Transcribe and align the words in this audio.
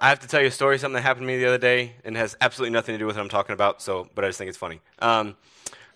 I 0.00 0.10
have 0.10 0.20
to 0.20 0.28
tell 0.28 0.40
you 0.40 0.46
a 0.46 0.50
story, 0.50 0.78
something 0.78 0.94
that 0.94 1.02
happened 1.02 1.24
to 1.24 1.26
me 1.26 1.38
the 1.38 1.46
other 1.46 1.58
day, 1.58 1.94
and 2.04 2.16
has 2.16 2.36
absolutely 2.40 2.72
nothing 2.72 2.94
to 2.94 2.98
do 2.98 3.06
with 3.06 3.16
what 3.16 3.22
I'm 3.22 3.28
talking 3.28 3.52
about. 3.52 3.82
So, 3.82 4.08
but 4.14 4.24
I 4.24 4.28
just 4.28 4.38
think 4.38 4.48
it's 4.48 4.58
funny. 4.58 4.80
Um, 5.00 5.36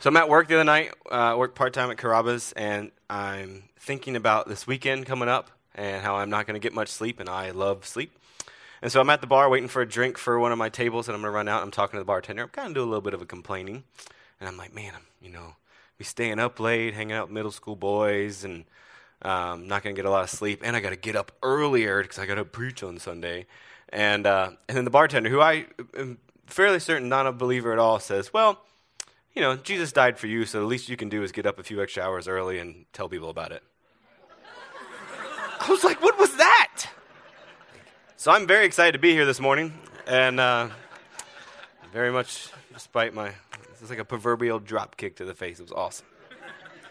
so 0.00 0.10
I'm 0.10 0.16
at 0.16 0.28
work 0.28 0.48
the 0.48 0.56
other 0.56 0.64
night. 0.64 0.90
Uh, 1.08 1.36
work 1.38 1.54
part 1.54 1.72
time 1.72 1.90
at 1.90 1.98
Carrabba's, 1.98 2.52
and 2.52 2.90
I'm 3.08 3.64
thinking 3.78 4.16
about 4.16 4.48
this 4.48 4.66
weekend 4.66 5.06
coming 5.06 5.28
up 5.28 5.50
and 5.74 6.02
how 6.02 6.16
I'm 6.16 6.30
not 6.30 6.46
going 6.46 6.54
to 6.54 6.60
get 6.60 6.74
much 6.74 6.88
sleep, 6.88 7.20
and 7.20 7.28
I 7.28 7.52
love 7.52 7.86
sleep. 7.86 8.18
And 8.82 8.90
so 8.90 9.00
I'm 9.00 9.08
at 9.10 9.20
the 9.20 9.28
bar 9.28 9.48
waiting 9.48 9.68
for 9.68 9.82
a 9.82 9.88
drink 9.88 10.18
for 10.18 10.40
one 10.40 10.50
of 10.50 10.58
my 10.58 10.68
tables, 10.68 11.06
and 11.06 11.14
I'm 11.14 11.22
going 11.22 11.30
to 11.30 11.36
run 11.36 11.48
out. 11.48 11.62
I'm 11.62 11.70
talking 11.70 11.96
to 11.96 12.00
the 12.00 12.04
bartender. 12.04 12.42
I'm 12.42 12.48
kind 12.48 12.68
of 12.68 12.74
doing 12.74 12.88
a 12.88 12.90
little 12.90 13.02
bit 13.02 13.14
of 13.14 13.22
a 13.22 13.26
complaining, 13.26 13.84
and 14.40 14.48
I'm 14.48 14.56
like, 14.56 14.74
man, 14.74 14.92
I'm 14.96 15.06
you 15.22 15.30
know, 15.30 15.54
be 15.96 16.04
staying 16.04 16.40
up 16.40 16.58
late, 16.58 16.94
hanging 16.94 17.14
out 17.14 17.28
with 17.28 17.34
middle 17.34 17.52
school 17.52 17.76
boys, 17.76 18.42
and 18.42 18.64
um, 19.22 19.68
not 19.68 19.84
going 19.84 19.94
to 19.94 19.98
get 19.98 20.06
a 20.06 20.10
lot 20.10 20.24
of 20.24 20.30
sleep, 20.30 20.60
and 20.64 20.74
I 20.74 20.80
got 20.80 20.90
to 20.90 20.96
get 20.96 21.14
up 21.14 21.30
earlier 21.42 22.02
because 22.02 22.18
I 22.18 22.26
got 22.26 22.34
to 22.34 22.44
preach 22.44 22.82
on 22.82 22.98
Sunday. 22.98 23.46
And, 23.92 24.26
uh, 24.26 24.50
and 24.68 24.76
then 24.76 24.84
the 24.84 24.90
bartender, 24.90 25.28
who 25.28 25.40
I 25.40 25.66
am 25.96 26.18
fairly 26.46 26.80
certain 26.80 27.08
not 27.08 27.26
a 27.26 27.32
believer 27.32 27.72
at 27.72 27.78
all, 27.78 28.00
says, 28.00 28.32
Well, 28.32 28.58
you 29.34 29.42
know, 29.42 29.56
Jesus 29.56 29.92
died 29.92 30.18
for 30.18 30.26
you, 30.26 30.46
so 30.46 30.60
the 30.60 30.66
least 30.66 30.88
you 30.88 30.96
can 30.96 31.08
do 31.08 31.22
is 31.22 31.30
get 31.30 31.46
up 31.46 31.58
a 31.58 31.62
few 31.62 31.82
extra 31.82 32.02
hours 32.02 32.26
early 32.26 32.58
and 32.58 32.86
tell 32.92 33.08
people 33.08 33.28
about 33.28 33.52
it. 33.52 33.62
I 35.60 35.68
was 35.68 35.84
like, 35.84 36.02
What 36.02 36.18
was 36.18 36.34
that? 36.36 36.86
So 38.16 38.30
I'm 38.30 38.46
very 38.46 38.64
excited 38.64 38.92
to 38.92 38.98
be 38.98 39.12
here 39.12 39.26
this 39.26 39.40
morning, 39.40 39.74
and 40.06 40.40
uh, 40.40 40.68
very 41.92 42.12
much, 42.12 42.48
despite 42.72 43.12
my, 43.12 43.32
it's 43.80 43.90
like 43.90 43.98
a 43.98 44.04
proverbial 44.04 44.58
drop 44.58 44.96
kick 44.96 45.16
to 45.16 45.24
the 45.24 45.34
face. 45.34 45.58
It 45.60 45.64
was 45.64 45.72
awesome. 45.72 46.06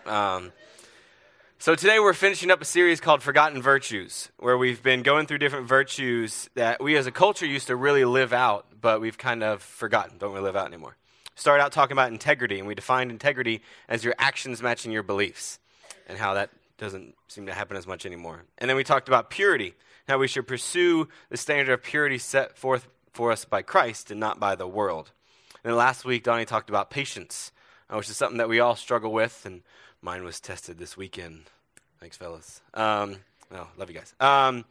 Um, 0.05 0.51
so 1.61 1.75
today 1.75 1.99
we're 1.99 2.13
finishing 2.13 2.49
up 2.49 2.59
a 2.59 2.65
series 2.65 2.99
called 2.99 3.21
Forgotten 3.21 3.61
Virtues, 3.61 4.31
where 4.39 4.57
we've 4.57 4.81
been 4.81 5.03
going 5.03 5.27
through 5.27 5.37
different 5.37 5.67
virtues 5.67 6.49
that 6.55 6.81
we 6.81 6.97
as 6.97 7.05
a 7.05 7.11
culture 7.11 7.45
used 7.45 7.67
to 7.67 7.75
really 7.75 8.03
live 8.03 8.33
out, 8.33 8.65
but 8.81 8.99
we've 8.99 9.19
kind 9.19 9.43
of 9.43 9.61
forgotten, 9.61 10.17
don't 10.17 10.31
really 10.31 10.45
live 10.45 10.55
out 10.55 10.65
anymore. 10.65 10.97
Started 11.35 11.61
out 11.63 11.71
talking 11.71 11.91
about 11.91 12.11
integrity, 12.11 12.57
and 12.57 12.67
we 12.67 12.73
defined 12.73 13.11
integrity 13.11 13.61
as 13.87 14.03
your 14.03 14.15
actions 14.17 14.63
matching 14.63 14.91
your 14.91 15.03
beliefs, 15.03 15.59
and 16.07 16.17
how 16.17 16.33
that 16.33 16.49
doesn't 16.79 17.13
seem 17.27 17.45
to 17.45 17.53
happen 17.53 17.77
as 17.77 17.85
much 17.85 18.07
anymore. 18.07 18.41
And 18.57 18.67
then 18.67 18.75
we 18.75 18.83
talked 18.83 19.07
about 19.07 19.29
purity, 19.29 19.75
how 20.07 20.17
we 20.17 20.27
should 20.27 20.47
pursue 20.47 21.09
the 21.29 21.37
standard 21.37 21.73
of 21.73 21.83
purity 21.83 22.17
set 22.17 22.57
forth 22.57 22.87
for 23.13 23.31
us 23.31 23.45
by 23.45 23.61
Christ 23.61 24.09
and 24.09 24.19
not 24.19 24.39
by 24.39 24.55
the 24.55 24.67
world. 24.67 25.11
And 25.63 25.69
then 25.69 25.77
last 25.77 26.05
week, 26.05 26.23
Donnie 26.23 26.45
talked 26.45 26.71
about 26.71 26.89
patience, 26.89 27.51
uh, 27.87 27.97
which 27.97 28.09
is 28.09 28.17
something 28.17 28.39
that 28.39 28.49
we 28.49 28.59
all 28.59 28.75
struggle 28.75 29.13
with, 29.13 29.45
and 29.45 29.61
Mine 30.01 30.23
was 30.23 30.39
tested 30.39 30.79
this 30.79 30.97
weekend. 30.97 31.43
Thanks, 31.99 32.17
fellas. 32.17 32.61
Um, 32.73 33.17
no, 33.51 33.67
love 33.77 33.89
you 33.89 33.95
guys. 33.95 34.15
Um, 34.19 34.65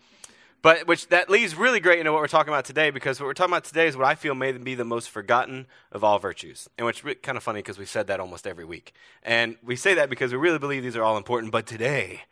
but 0.63 0.89
which 0.89 1.09
that 1.09 1.31
leads 1.31 1.55
really 1.55 1.79
great 1.79 2.01
into 2.01 2.13
what 2.13 2.21
we're 2.21 2.27
talking 2.27 2.53
about 2.53 2.65
today 2.65 2.91
because 2.91 3.21
what 3.21 3.27
we're 3.27 3.35
talking 3.35 3.53
about 3.53 3.65
today 3.65 3.87
is 3.87 3.97
what 3.97 4.07
I 4.07 4.17
feel 4.17 4.35
may 4.35 4.51
be 4.53 4.75
the 4.75 4.85
most 4.85 5.09
forgotten 5.09 5.67
of 5.93 6.03
all 6.03 6.19
virtues, 6.19 6.69
and 6.77 6.85
which 6.85 7.05
is 7.05 7.15
kind 7.23 7.39
of 7.39 7.45
funny 7.45 7.61
because 7.61 7.79
we've 7.79 7.89
said 7.89 8.09
that 8.09 8.19
almost 8.19 8.47
every 8.47 8.65
week, 8.65 8.93
and 9.23 9.57
we 9.63 9.77
say 9.77 9.95
that 9.95 10.11
because 10.11 10.33
we 10.33 10.39
really 10.39 10.59
believe 10.59 10.83
these 10.83 10.97
are 10.97 11.05
all 11.05 11.17
important. 11.17 11.53
But 11.53 11.67
today, 11.67 12.23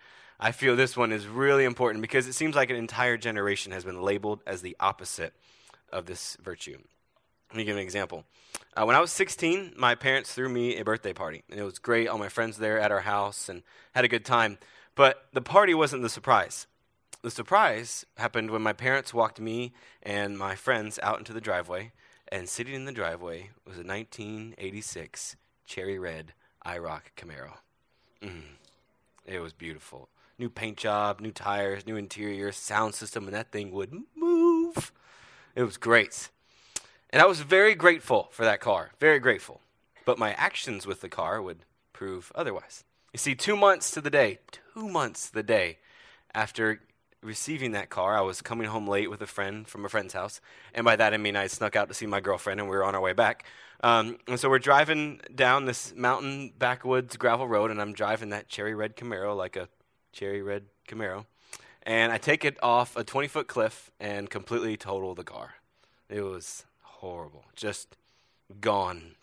I 0.41 0.51
feel 0.51 0.75
this 0.75 0.97
one 0.97 1.13
is 1.13 1.27
really 1.27 1.65
important 1.65 2.03
because 2.03 2.27
it 2.27 2.35
seems 2.35 2.57
like 2.57 2.69
an 2.69 2.77
entire 2.77 3.17
generation 3.17 3.73
has 3.73 3.85
been 3.85 4.03
labeled 4.03 4.41
as 4.47 4.61
the 4.61 4.77
opposite 4.81 5.33
of 5.93 6.07
this 6.07 6.37
virtue. 6.43 6.79
Let 7.51 7.57
me 7.57 7.65
give 7.65 7.77
an 7.77 7.83
example. 7.83 8.25
Uh, 8.77 8.85
when 8.85 8.95
I 8.95 9.01
was 9.01 9.11
16, 9.11 9.75
my 9.77 9.95
parents 9.95 10.33
threw 10.33 10.49
me 10.49 10.77
a 10.77 10.85
birthday 10.85 11.13
party, 11.13 11.43
and 11.51 11.59
it 11.59 11.65
was 11.65 11.79
great. 11.79 12.09
All 12.09 12.19
my 12.19 12.29
friends 12.29 12.59
there 12.59 12.79
at 12.79 12.93
our 12.93 13.01
house 13.01 13.49
and 13.49 13.63
had 13.95 14.05
a 14.05 14.09
good 14.09 14.25
time. 14.25 14.59
But 14.95 15.29
the 15.33 15.41
party 15.41 15.75
wasn't 15.75 16.03
the 16.03 16.09
surprise. 16.09 16.67
The 17.23 17.31
surprise 17.31 18.05
happened 18.17 18.51
when 18.51 18.63
my 18.63 18.73
parents 18.73 19.15
walked 19.15 19.41
me 19.41 19.73
and 20.03 20.39
my 20.39 20.55
friends 20.55 21.01
out 21.03 21.19
into 21.19 21.33
the 21.33 21.41
driveway, 21.41 21.93
and 22.31 22.49
sitting 22.49 22.75
in 22.75 22.85
the 22.85 22.93
driveway 22.93 23.51
was 23.65 23.77
a 23.79 23.83
1986 23.83 25.37
cherry 25.67 25.99
red 25.99 26.35
IROC 26.67 27.01
Camaro. 27.17 27.55
Mm. 28.23 28.43
It 29.25 29.41
was 29.41 29.53
beautiful. 29.53 30.09
New 30.39 30.49
paint 30.49 30.77
job, 30.77 31.21
new 31.21 31.33
tires, 31.33 31.87
new 31.87 31.97
interior, 31.97 32.53
sound 32.53 32.95
system, 32.95 33.25
and 33.25 33.35
that 33.35 33.51
thing 33.51 33.73
would 33.73 33.93
move. 34.15 34.93
It 35.55 35.63
was 35.63 35.77
great. 35.77 36.31
And 37.11 37.23
I 37.23 37.27
was 37.27 37.41
very 37.41 37.75
grateful 37.75 38.29
for 38.31 38.45
that 38.45 38.61
car, 38.61 38.91
very 38.99 39.19
grateful. 39.19 39.61
But 40.05 40.19
my 40.19 40.33
actions 40.35 40.87
with 40.87 41.01
the 41.01 41.09
car 41.09 41.41
would 41.41 41.61
prove 41.93 42.31
otherwise. 42.35 42.85
You 43.13 43.19
see, 43.19 43.35
two 43.35 43.57
months 43.57 43.91
to 43.93 44.01
the 44.01 44.11
day, 44.11 44.39
two 44.75 44.89
months 44.89 45.29
to 45.29 45.35
the 45.35 45.43
day 45.43 45.79
after 46.35 46.81
receiving 47.23 47.73
that 47.73 47.91
car, 47.91 48.17
I 48.17 48.21
was 48.21 48.43
coming 48.43 48.69
home 48.69 48.87
late 48.87 49.11
with 49.11 49.23
a 49.23 49.27
friend 49.27 49.67
from 49.67 49.85
a 49.85 49.89
friend's 49.89 50.13
house. 50.15 50.41
And 50.75 50.85
by 50.85 50.97
that, 50.97 51.15
I 51.15 51.17
mean 51.17 51.37
I 51.37 51.47
snuck 51.47 51.77
out 51.77 51.89
to 51.89 51.95
see 51.95 52.07
my 52.07 52.21
girlfriend 52.21 52.61
and 52.61 52.69
we 52.69 52.77
were 52.77 52.85
on 52.85 52.95
our 52.95 53.01
way 53.01 53.13
back. 53.13 53.45
Um, 53.83 54.19
and 54.27 54.39
so 54.39 54.49
we're 54.49 54.59
driving 54.59 55.21
down 55.35 55.65
this 55.65 55.95
mountain 55.97 56.53
backwoods 56.59 57.17
gravel 57.17 57.47
road, 57.47 57.71
and 57.71 57.81
I'm 57.81 57.93
driving 57.93 58.31
that 58.31 58.49
cherry 58.49 58.75
red 58.75 58.97
Camaro 58.97 59.37
like 59.37 59.57
a 59.57 59.69
cherry 60.13 60.43
red 60.43 60.65
Camaro. 60.89 61.27
And 61.85 62.13
I 62.13 62.19
take 62.19 62.45
it 62.45 62.59
off 62.63 62.97
a 62.97 63.05
20 63.05 63.29
foot 63.29 63.47
cliff 63.47 63.91
and 64.01 64.29
completely 64.29 64.77
total 64.77 65.15
the 65.15 65.25
car. 65.25 65.55
It 66.09 66.23
was 66.23 66.65
horrible, 66.99 67.45
just 67.55 67.97
gone. 68.61 69.15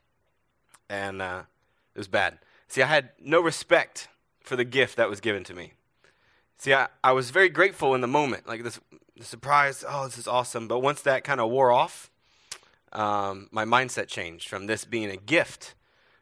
And 0.89 1.21
uh, 1.21 1.43
it 1.93 1.97
was 1.97 2.07
bad. 2.07 2.39
See, 2.67 2.81
I 2.81 2.87
had 2.87 3.09
no 3.19 3.41
respect 3.41 4.07
for 4.41 4.55
the 4.55 4.65
gift 4.65 4.97
that 4.97 5.09
was 5.09 5.19
given 5.19 5.43
to 5.45 5.53
me. 5.53 5.73
See, 6.57 6.73
I, 6.73 6.87
I 7.03 7.11
was 7.11 7.31
very 7.31 7.49
grateful 7.49 7.95
in 7.95 8.01
the 8.01 8.07
moment, 8.07 8.47
like 8.47 8.63
this 8.63 8.79
the 9.17 9.23
surprise, 9.23 9.83
oh, 9.87 10.05
this 10.05 10.17
is 10.17 10.27
awesome. 10.27 10.67
But 10.67 10.79
once 10.79 11.01
that 11.03 11.23
kind 11.23 11.39
of 11.39 11.49
wore 11.49 11.71
off, 11.71 12.11
um, 12.91 13.47
my 13.51 13.63
mindset 13.63 14.07
changed 14.07 14.49
from 14.49 14.67
this 14.67 14.83
being 14.83 15.09
a 15.09 15.17
gift 15.17 15.73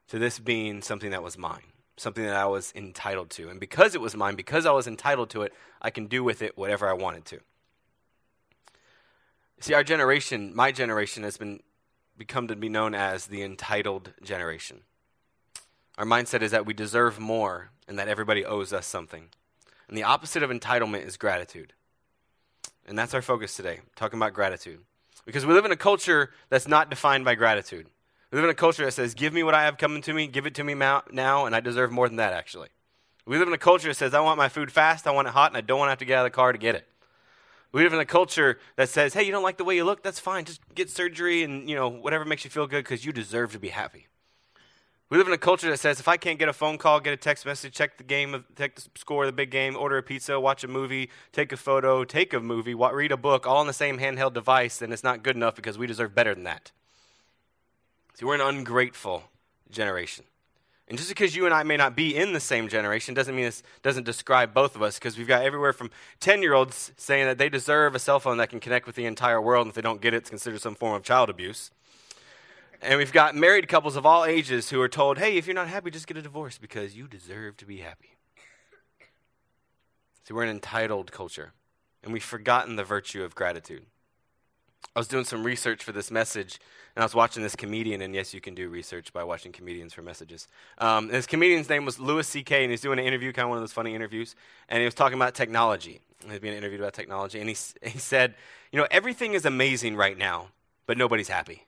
to 0.10 0.20
this 0.20 0.38
being 0.38 0.82
something 0.82 1.12
that 1.12 1.24
was 1.24 1.38
mine, 1.38 1.72
something 1.98 2.24
that 2.24 2.36
I 2.36 2.46
was 2.46 2.72
entitled 2.76 3.32
to. 3.32 3.50
And 3.50 3.60
because 3.60 3.96
it 3.96 4.02
was 4.02 4.16
mine, 4.16 4.36
because 4.36 4.66
I 4.66 4.72
was 4.72 4.88
entitled 4.88 5.32
to 5.32 5.42
it, 5.42 5.54
I 5.82 5.90
can 5.90 6.06
do 6.06 6.24
with 6.24 6.42
it 6.42 6.58
whatever 6.58 6.88
I 6.88 6.94
wanted 6.94 7.26
to. 7.26 7.40
See, 9.64 9.74
our 9.74 9.84
generation, 9.86 10.54
my 10.54 10.74
generation, 10.74 11.24
has 11.24 11.38
been 11.38 11.62
become 12.18 12.50
to 12.50 12.56
be 12.58 12.68
known 12.68 12.94
as 12.94 13.28
the 13.28 13.44
entitled 13.44 14.12
generation. 14.22 14.82
Our 15.98 16.04
mindset 16.04 16.42
is 16.42 16.52
that 16.52 16.66
we 16.66 16.74
deserve 16.74 17.18
more 17.18 17.70
and 17.88 17.98
that 17.98 18.10
everybody 18.10 18.44
owes 18.44 18.74
us 18.74 18.86
something. 18.86 19.30
And 19.88 19.98
the 19.98 20.04
opposite 20.04 20.44
of 20.44 20.50
entitlement 20.50 21.06
is 21.06 21.16
gratitude. 21.16 21.72
And 22.86 23.00
that's 23.00 23.14
our 23.14 23.22
focus 23.22 23.56
today, 23.56 23.80
talking 23.96 24.20
about 24.20 24.34
gratitude. 24.34 24.82
Because 25.26 25.46
we 25.46 25.54
live 25.54 25.64
in 25.64 25.72
a 25.72 25.78
culture 25.78 26.32
that's 26.50 26.68
not 26.68 26.90
defined 26.90 27.24
by 27.24 27.36
gratitude. 27.36 27.88
We 28.32 28.40
live 28.40 28.44
in 28.44 28.52
a 28.52 28.56
culture 28.56 28.84
that 28.84 28.92
says, 28.92 29.14
Give 29.14 29.32
me 29.32 29.44
what 29.44 29.56
I 29.56 29.64
have 29.64 29.78
coming 29.78 30.02
to 30.02 30.14
me, 30.14 30.28
give 30.28 30.46
it 30.46 30.56
to 30.56 30.66
me 30.66 30.74
now, 30.74 31.46
and 31.46 31.56
I 31.56 31.62
deserve 31.62 31.90
more 31.90 32.10
than 32.10 32.18
that, 32.18 32.34
actually. 32.34 32.68
We 33.26 33.38
live 33.38 33.48
in 33.48 33.54
a 33.54 33.58
culture 33.58 33.88
that 33.88 33.96
says, 33.96 34.14
I 34.14 34.20
want 34.20 34.38
my 34.38 34.50
food 34.50 34.74
fast, 34.74 35.08
I 35.08 35.12
want 35.12 35.30
it 35.30 35.34
hot, 35.34 35.52
and 35.52 35.58
I 35.58 35.62
don't 35.62 35.80
want 35.80 35.88
to 35.88 35.92
have 35.92 36.00
to 36.00 36.06
get 36.06 36.18
out 36.18 36.26
of 36.26 36.34
the 36.34 36.36
car 36.36 36.52
to 36.52 36.58
get 36.58 36.76
it. 36.76 36.86
We 37.74 37.84
live 37.84 37.92
in 37.92 38.00
a 38.00 38.06
culture 38.06 38.60
that 38.76 38.88
says, 38.90 39.16
hey, 39.16 39.24
you 39.24 39.32
don't 39.32 39.44
like 39.44 39.58
the 39.58 39.64
way 39.64 39.76
you 39.76 39.84
look? 39.84 40.04
That's 40.04 40.20
fine. 40.20 40.46
Just 40.46 40.62
get 40.76 40.92
surgery 40.92 41.44
and, 41.44 41.68
you 41.68 41.76
know, 41.76 41.90
whatever 41.90 42.24
makes 42.24 42.46
you 42.46 42.52
feel 42.52 42.68
good 42.68 42.84
because 42.84 43.04
you 43.04 43.12
deserve 43.12 43.52
to 43.54 43.60
be 43.60 43.70
happy. 43.70 44.08
We 45.10 45.18
live 45.18 45.28
in 45.28 45.34
a 45.34 45.40
culture 45.40 45.70
that 45.70 45.80
says 45.80 46.00
if 46.00 46.08
I 46.08 46.18
can't 46.18 46.38
get 46.38 46.50
a 46.50 46.54
phone 46.54 46.78
call, 46.78 47.00
get 47.00 47.14
a 47.14 47.18
text 47.18 47.46
message, 47.46 47.74
check 47.74 47.98
the 47.98 48.04
game, 48.04 48.46
check 48.58 48.76
the 48.76 48.84
score 48.96 49.24
of 49.24 49.28
the 49.28 49.34
big 49.34 49.50
game, 49.50 49.76
order 49.76 49.98
a 49.98 50.04
pizza, 50.04 50.40
watch 50.40 50.64
a 50.64 50.68
movie, 50.68 51.10
take 51.32 51.52
a 51.52 51.58
photo, 51.58 52.04
take 52.04 52.34
a 52.34 52.40
movie, 52.40 52.76
read 52.76 53.12
a 53.12 53.18
book, 53.18 53.46
all 53.48 53.58
on 53.58 53.68
the 53.68 53.74
same 53.74 53.98
handheld 53.98 54.34
device, 54.34 54.78
then 54.78 54.92
it's 54.92 55.04
not 55.04 55.24
good 55.24 55.36
enough 55.36 55.56
because 55.56 55.78
we 55.78 55.88
deserve 55.88 56.16
better 56.16 56.34
than 56.34 56.44
that. 56.44 56.72
See, 58.16 58.26
we're 58.26 58.36
an 58.36 58.42
ungrateful 58.42 59.24
generation. 59.70 60.26
And 60.90 60.98
just 60.98 61.10
because 61.10 61.36
you 61.36 61.46
and 61.46 61.54
I 61.54 61.64
may 61.64 61.78
not 61.78 61.96
be 61.96 62.16
in 62.16 62.34
the 62.34 62.42
same 62.42 62.68
generation 62.68 63.14
doesn't 63.14 63.36
mean 63.36 63.46
this 63.46 63.64
doesn't 63.82 64.04
describe 64.04 64.54
both 64.54 64.76
of 64.76 64.82
us, 64.82 65.00
because 65.00 65.18
we've 65.18 65.28
got 65.28 65.44
everywhere 65.44 65.72
from 65.72 65.90
10 66.20 66.42
year 66.42 66.54
olds 66.54 66.92
saying 66.98 67.26
that 67.26 67.38
they 67.38 67.48
deserve 67.48 67.96
a 67.96 68.00
cell 68.00 68.20
phone 68.20 68.38
that 68.38 68.50
can 68.50 68.60
connect 68.60 68.86
with 68.86 68.96
the 68.96 69.06
entire 69.06 69.42
world, 69.42 69.66
and 69.66 69.72
if 69.72 69.76
they 69.76 69.82
don't 69.82 70.02
get 70.02 70.14
it, 70.14 70.18
it's 70.18 70.30
considered 70.30 70.62
some 70.62 70.76
form 70.76 70.96
of 70.96 71.04
child 71.04 71.30
abuse. 71.30 71.72
And 72.82 72.98
we've 72.98 73.14
got 73.14 73.34
married 73.34 73.70
couples 73.70 73.96
of 73.96 74.06
all 74.06 74.26
ages 74.26 74.70
who 74.70 74.82
are 74.82 74.90
told, 74.90 75.18
hey, 75.18 75.38
if 75.38 75.48
you're 75.48 75.56
not 75.56 75.70
happy, 75.70 75.90
just 75.90 76.06
get 76.06 76.18
a 76.18 76.22
divorce 76.22 76.58
because 76.58 76.98
you 76.98 77.08
deserve 77.08 77.56
to 77.58 77.66
be 77.66 77.78
happy. 77.78 78.18
See, 80.26 80.34
we're 80.34 80.44
an 80.44 80.50
entitled 80.50 81.14
culture, 81.14 81.54
and 82.04 82.12
we've 82.12 82.24
forgotten 82.24 82.76
the 82.76 82.84
virtue 82.84 83.24
of 83.24 83.36
gratitude. 83.36 83.86
I 84.96 85.00
was 85.00 85.08
doing 85.08 85.26
some 85.26 85.44
research 85.44 85.84
for 85.84 85.92
this 85.92 86.12
message, 86.12 86.60
and 86.96 87.02
I 87.02 87.06
was 87.06 87.16
watching 87.16 87.42
this 87.42 87.56
comedian, 87.56 88.02
and 88.02 88.14
yes, 88.14 88.34
you 88.34 88.42
can 88.42 88.54
do 88.54 88.70
research 88.70 89.12
by 89.12 89.24
watching 89.24 89.52
comedians 89.52 89.94
for 89.94 90.04
messages. 90.04 90.48
Um, 90.78 91.08
this 91.08 91.26
comedian's 91.26 91.68
name 91.68 91.86
was 91.86 92.00
Louis 92.00 92.28
C.K., 92.28 92.64
and 92.64 92.72
he's 92.72 92.82
doing 92.82 93.00
an 93.00 93.06
interview, 93.06 93.34
kind 93.34 93.46
of 93.46 93.50
one 93.50 93.58
of 93.58 93.64
those 93.64 93.74
funny 93.74 93.96
interviews, 93.96 94.36
and 94.70 94.80
he 94.80 94.86
was 94.86 94.94
talking 94.94 95.16
about 95.18 95.34
technology. 95.34 96.02
He 96.24 96.30
was 96.30 96.40
being 96.40 96.56
interviewed 96.56 96.80
about 96.80 96.94
technology, 96.94 97.40
and 97.40 97.50
he, 97.50 97.56
he 97.82 97.98
said, 97.98 98.36
You 98.72 98.80
know, 98.80 98.88
everything 98.92 99.34
is 99.34 99.46
amazing 99.46 99.96
right 99.96 100.18
now, 100.18 100.50
but 100.86 100.98
nobody's 100.98 101.30
happy. 101.30 101.66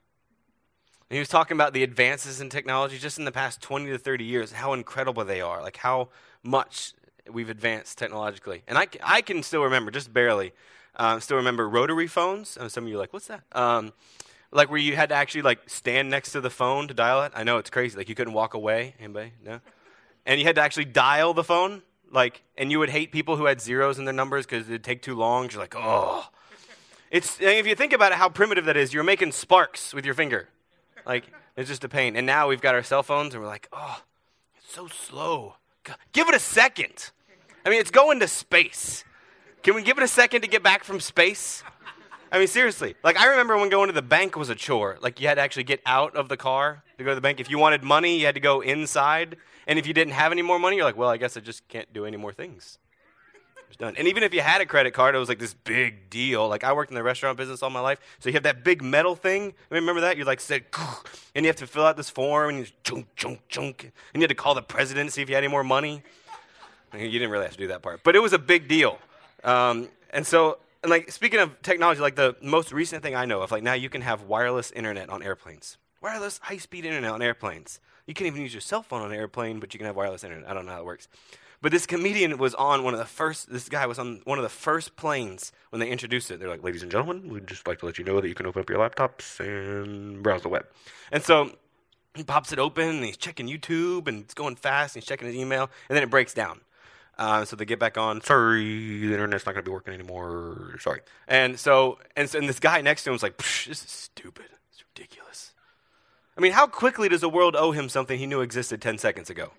And 1.08 1.14
he 1.16 1.18
was 1.20 1.28
talking 1.28 1.56
about 1.56 1.72
the 1.72 1.84
advances 1.84 2.40
in 2.40 2.48
technology 2.48 2.98
just 2.98 3.18
in 3.18 3.24
the 3.24 3.32
past 3.32 3.60
20 3.60 3.90
to 3.90 3.98
30 3.98 4.24
years, 4.24 4.52
how 4.52 4.72
incredible 4.72 5.24
they 5.24 5.40
are, 5.40 5.62
like 5.62 5.76
how 5.76 6.08
much 6.42 6.94
we've 7.30 7.50
advanced 7.50 7.98
technologically. 7.98 8.62
And 8.66 8.76
I, 8.76 8.88
I 9.02 9.20
can 9.20 9.42
still 9.42 9.62
remember, 9.62 9.90
just 9.90 10.12
barely, 10.12 10.52
Um, 10.96 11.20
still 11.20 11.36
remember 11.36 11.68
rotary 11.68 12.06
phones? 12.06 12.56
And 12.56 12.70
some 12.70 12.84
of 12.84 12.90
you 12.90 12.96
are 12.96 13.00
like, 13.00 13.12
what's 13.12 13.26
that? 13.26 13.42
Um, 13.52 13.92
like 14.50 14.70
where 14.70 14.78
you 14.78 14.96
had 14.96 15.10
to 15.10 15.14
actually 15.14 15.42
like 15.42 15.68
stand 15.68 16.08
next 16.08 16.32
to 16.32 16.40
the 16.40 16.50
phone 16.50 16.88
to 16.88 16.94
dial 16.94 17.22
it. 17.22 17.32
I 17.34 17.44
know 17.44 17.58
it's 17.58 17.70
crazy. 17.70 17.96
Like 17.96 18.08
you 18.08 18.14
couldn't 18.14 18.32
walk 18.32 18.54
away. 18.54 18.94
Anybody? 18.98 19.32
No. 19.44 19.60
And 20.24 20.40
you 20.40 20.46
had 20.46 20.56
to 20.56 20.62
actually 20.62 20.86
dial 20.86 21.34
the 21.34 21.44
phone. 21.44 21.82
Like, 22.10 22.42
and 22.56 22.70
you 22.70 22.78
would 22.78 22.88
hate 22.88 23.12
people 23.12 23.36
who 23.36 23.46
had 23.46 23.60
zeros 23.60 23.98
in 23.98 24.04
their 24.04 24.14
numbers 24.14 24.46
because 24.46 24.68
it'd 24.68 24.84
take 24.84 25.02
too 25.02 25.14
long. 25.14 25.50
You're 25.50 25.60
like, 25.60 25.74
oh. 25.76 26.28
It's 27.10 27.40
if 27.40 27.66
you 27.66 27.74
think 27.74 27.92
about 27.92 28.12
it, 28.12 28.18
how 28.18 28.28
primitive 28.28 28.64
that 28.64 28.76
is. 28.76 28.92
You're 28.92 29.04
making 29.04 29.32
sparks 29.32 29.94
with 29.94 30.04
your 30.04 30.14
finger. 30.14 30.48
Like 31.04 31.24
it's 31.56 31.68
just 31.68 31.84
a 31.84 31.88
pain. 31.88 32.16
And 32.16 32.26
now 32.26 32.48
we've 32.48 32.60
got 32.60 32.74
our 32.74 32.82
cell 32.82 33.02
phones, 33.02 33.34
and 33.34 33.42
we're 33.42 33.48
like, 33.48 33.68
oh, 33.72 34.02
it's 34.56 34.72
so 34.74 34.88
slow. 34.88 35.54
Give 36.12 36.28
it 36.28 36.34
a 36.34 36.40
second. 36.40 37.10
I 37.64 37.70
mean, 37.70 37.80
it's 37.80 37.90
going 37.92 38.20
to 38.20 38.28
space. 38.28 39.04
Can 39.66 39.74
we 39.74 39.82
give 39.82 39.98
it 39.98 40.04
a 40.04 40.08
second 40.08 40.42
to 40.42 40.46
get 40.46 40.62
back 40.62 40.84
from 40.84 41.00
space? 41.00 41.64
I 42.30 42.38
mean, 42.38 42.46
seriously. 42.46 42.94
Like, 43.02 43.18
I 43.18 43.26
remember 43.26 43.56
when 43.56 43.68
going 43.68 43.88
to 43.88 43.92
the 43.92 44.00
bank 44.00 44.36
was 44.36 44.48
a 44.48 44.54
chore. 44.54 44.96
Like, 45.00 45.20
you 45.20 45.26
had 45.26 45.34
to 45.34 45.40
actually 45.40 45.64
get 45.64 45.80
out 45.84 46.14
of 46.14 46.28
the 46.28 46.36
car 46.36 46.84
to 46.98 47.02
go 47.02 47.10
to 47.10 47.14
the 47.16 47.20
bank. 47.20 47.40
If 47.40 47.50
you 47.50 47.58
wanted 47.58 47.82
money, 47.82 48.16
you 48.20 48.26
had 48.26 48.36
to 48.36 48.40
go 48.40 48.60
inside. 48.60 49.36
And 49.66 49.76
if 49.76 49.84
you 49.84 49.92
didn't 49.92 50.12
have 50.12 50.30
any 50.30 50.42
more 50.42 50.60
money, 50.60 50.76
you're 50.76 50.84
like, 50.84 50.96
well, 50.96 51.08
I 51.08 51.16
guess 51.16 51.36
I 51.36 51.40
just 51.40 51.66
can't 51.66 51.92
do 51.92 52.06
any 52.06 52.16
more 52.16 52.32
things. 52.32 52.78
It's 53.66 53.76
done. 53.76 53.96
And 53.98 54.06
even 54.06 54.22
if 54.22 54.32
you 54.32 54.40
had 54.40 54.60
a 54.60 54.66
credit 54.66 54.92
card, 54.94 55.16
it 55.16 55.18
was 55.18 55.28
like 55.28 55.40
this 55.40 55.54
big 55.54 56.10
deal. 56.10 56.46
Like, 56.46 56.62
I 56.62 56.72
worked 56.72 56.92
in 56.92 56.94
the 56.94 57.02
restaurant 57.02 57.36
business 57.36 57.60
all 57.60 57.70
my 57.70 57.80
life. 57.80 57.98
So 58.20 58.28
you 58.28 58.34
have 58.34 58.44
that 58.44 58.62
big 58.62 58.84
metal 58.84 59.16
thing. 59.16 59.52
Remember 59.70 60.02
that? 60.02 60.16
You 60.16 60.22
like 60.22 60.38
said, 60.38 60.66
and 61.34 61.44
you 61.44 61.48
have 61.48 61.56
to 61.56 61.66
fill 61.66 61.86
out 61.86 61.96
this 61.96 62.08
form, 62.08 62.50
and 62.50 62.58
you 62.58 62.64
just 62.66 62.84
chunk, 62.84 63.08
chunk, 63.16 63.40
chunk. 63.48 63.82
And 63.82 64.20
you 64.20 64.20
had 64.20 64.28
to 64.28 64.36
call 64.36 64.54
the 64.54 64.62
president, 64.62 65.08
to 65.08 65.12
see 65.12 65.22
if 65.22 65.28
you 65.28 65.34
had 65.34 65.42
any 65.42 65.50
more 65.50 65.64
money. 65.64 66.04
You 66.96 67.10
didn't 67.10 67.30
really 67.30 67.46
have 67.46 67.52
to 67.54 67.58
do 67.58 67.66
that 67.66 67.82
part. 67.82 68.02
But 68.04 68.14
it 68.14 68.20
was 68.20 68.32
a 68.32 68.38
big 68.38 68.68
deal. 68.68 69.00
Um, 69.44 69.88
and 70.10 70.26
so, 70.26 70.58
and 70.82 70.90
like 70.90 71.10
speaking 71.10 71.40
of 71.40 71.60
technology, 71.62 72.00
like 72.00 72.16
the 72.16 72.36
most 72.42 72.72
recent 72.72 73.02
thing 73.02 73.14
I 73.14 73.24
know 73.24 73.42
of, 73.42 73.50
like 73.50 73.62
now 73.62 73.74
you 73.74 73.88
can 73.88 74.02
have 74.02 74.22
wireless 74.22 74.70
internet 74.72 75.08
on 75.08 75.22
airplanes. 75.22 75.78
Wireless 76.02 76.38
high 76.42 76.58
speed 76.58 76.84
internet 76.84 77.10
on 77.10 77.22
airplanes. 77.22 77.80
You 78.06 78.14
can't 78.14 78.26
even 78.28 78.42
use 78.42 78.54
your 78.54 78.60
cell 78.60 78.82
phone 78.82 79.02
on 79.02 79.10
an 79.10 79.18
airplane, 79.18 79.58
but 79.58 79.74
you 79.74 79.78
can 79.78 79.86
have 79.86 79.96
wireless 79.96 80.22
internet. 80.22 80.48
I 80.48 80.54
don't 80.54 80.66
know 80.66 80.72
how 80.72 80.80
it 80.80 80.84
works. 80.84 81.08
But 81.62 81.72
this 81.72 81.86
comedian 81.86 82.38
was 82.38 82.54
on 82.54 82.84
one 82.84 82.92
of 82.92 83.00
the 83.00 83.06
first, 83.06 83.50
this 83.50 83.68
guy 83.68 83.86
was 83.86 83.98
on 83.98 84.20
one 84.24 84.38
of 84.38 84.42
the 84.42 84.48
first 84.48 84.96
planes 84.96 85.52
when 85.70 85.80
they 85.80 85.88
introduced 85.88 86.30
it. 86.30 86.38
They're 86.38 86.48
like, 86.48 86.62
ladies 86.62 86.82
and 86.82 86.90
gentlemen, 86.90 87.28
we'd 87.32 87.46
just 87.46 87.66
like 87.66 87.78
to 87.80 87.86
let 87.86 87.98
you 87.98 88.04
know 88.04 88.20
that 88.20 88.28
you 88.28 88.34
can 88.34 88.46
open 88.46 88.60
up 88.60 88.70
your 88.70 88.78
laptops 88.78 89.40
and 89.40 90.22
browse 90.22 90.42
the 90.42 90.48
web. 90.48 90.66
And 91.10 91.22
so 91.22 91.50
he 92.14 92.24
pops 92.24 92.52
it 92.52 92.58
open 92.58 92.88
and 92.88 93.04
he's 93.04 93.16
checking 93.16 93.48
YouTube 93.48 94.06
and 94.06 94.22
it's 94.22 94.34
going 94.34 94.56
fast 94.56 94.94
and 94.94 95.02
he's 95.02 95.08
checking 95.08 95.26
his 95.26 95.36
email 95.36 95.70
and 95.88 95.96
then 95.96 96.02
it 96.02 96.10
breaks 96.10 96.34
down. 96.34 96.60
Uh, 97.18 97.44
so 97.44 97.56
they 97.56 97.64
get 97.64 97.78
back 97.78 97.96
on. 97.96 98.20
Sorry, 98.20 99.00
the 99.00 99.12
internet's 99.12 99.46
not 99.46 99.52
going 99.52 99.64
to 99.64 99.68
be 99.68 99.72
working 99.72 99.94
anymore. 99.94 100.76
Sorry. 100.80 101.00
And 101.26 101.58
so, 101.58 101.98
and, 102.14 102.32
and 102.34 102.48
this 102.48 102.60
guy 102.60 102.80
next 102.82 103.04
to 103.04 103.10
him 103.10 103.14
was 103.14 103.22
like, 103.22 103.38
"This 103.38 103.68
is 103.68 103.90
stupid. 103.90 104.46
It's 104.70 104.84
ridiculous." 104.94 105.52
I 106.36 106.42
mean, 106.42 106.52
how 106.52 106.66
quickly 106.66 107.08
does 107.08 107.22
the 107.22 107.30
world 107.30 107.56
owe 107.56 107.72
him 107.72 107.88
something 107.88 108.18
he 108.18 108.26
knew 108.26 108.42
existed 108.42 108.82
ten 108.82 108.98
seconds 108.98 109.30
ago? 109.30 109.52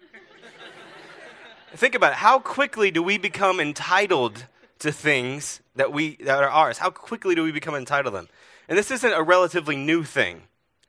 Think 1.73 1.95
about 1.95 2.11
it. 2.11 2.17
How 2.17 2.37
quickly 2.37 2.91
do 2.91 3.01
we 3.01 3.17
become 3.17 3.59
entitled 3.59 4.45
to 4.79 4.91
things 4.91 5.59
that 5.75 5.91
we 5.91 6.17
that 6.17 6.43
are 6.43 6.49
ours? 6.49 6.77
How 6.77 6.91
quickly 6.91 7.33
do 7.33 7.43
we 7.43 7.51
become 7.51 7.73
entitled 7.73 8.13
to 8.13 8.17
them? 8.17 8.29
And 8.69 8.77
this 8.77 8.91
isn't 8.91 9.13
a 9.13 9.23
relatively 9.23 9.75
new 9.75 10.03
thing, 10.03 10.43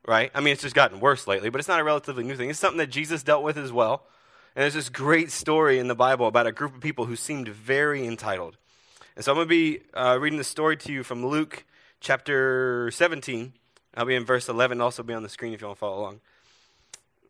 right? 0.06 0.30
I 0.34 0.40
mean, 0.40 0.52
it's 0.52 0.62
just 0.62 0.74
gotten 0.74 1.00
worse 1.00 1.26
lately, 1.26 1.48
but 1.48 1.60
it's 1.60 1.68
not 1.68 1.80
a 1.80 1.84
relatively 1.84 2.24
new 2.24 2.36
thing. 2.36 2.50
It's 2.50 2.58
something 2.58 2.78
that 2.78 2.90
Jesus 2.90 3.22
dealt 3.22 3.42
with 3.42 3.56
as 3.56 3.72
well. 3.72 4.02
And 4.58 4.64
there's 4.64 4.74
this 4.74 4.88
great 4.88 5.30
story 5.30 5.78
in 5.78 5.86
the 5.86 5.94
Bible 5.94 6.26
about 6.26 6.48
a 6.48 6.50
group 6.50 6.74
of 6.74 6.80
people 6.80 7.04
who 7.04 7.14
seemed 7.14 7.46
very 7.46 8.04
entitled. 8.04 8.56
And 9.14 9.24
so 9.24 9.30
I'm 9.30 9.36
going 9.36 9.46
to 9.46 9.48
be 9.48 9.80
uh, 9.94 10.18
reading 10.20 10.36
the 10.36 10.42
story 10.42 10.76
to 10.78 10.92
you 10.92 11.04
from 11.04 11.24
Luke 11.24 11.64
chapter 12.00 12.90
17. 12.90 13.52
I'll 13.94 14.04
be 14.04 14.16
in 14.16 14.24
verse 14.24 14.48
11, 14.48 14.80
also 14.80 15.04
be 15.04 15.14
on 15.14 15.22
the 15.22 15.28
screen 15.28 15.52
if 15.52 15.60
you 15.60 15.68
want 15.68 15.76
to 15.76 15.78
follow 15.78 16.00
along. 16.00 16.20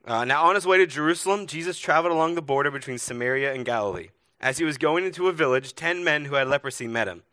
Uh, 0.07 0.25
now, 0.25 0.47
on 0.47 0.55
his 0.55 0.67
way 0.67 0.79
to 0.79 0.87
Jerusalem, 0.87 1.47
Jesus 1.47 1.79
traveled 1.79 2.15
along 2.15 2.35
the 2.35 2.41
border 2.41 2.71
between 2.71 2.97
Samaria 2.97 3.53
and 3.53 3.67
Galilee. 3.67 4.09
As 4.41 4.57
he 4.57 4.65
was 4.65 4.79
going 4.79 5.05
into 5.05 5.29
a 5.29 5.33
village, 5.33 5.75
ten 5.75 6.03
men 6.03 6.25
who 6.25 6.37
had 6.37 6.49
leprosy 6.49 6.87
met 6.87 7.09
him. 7.09 7.25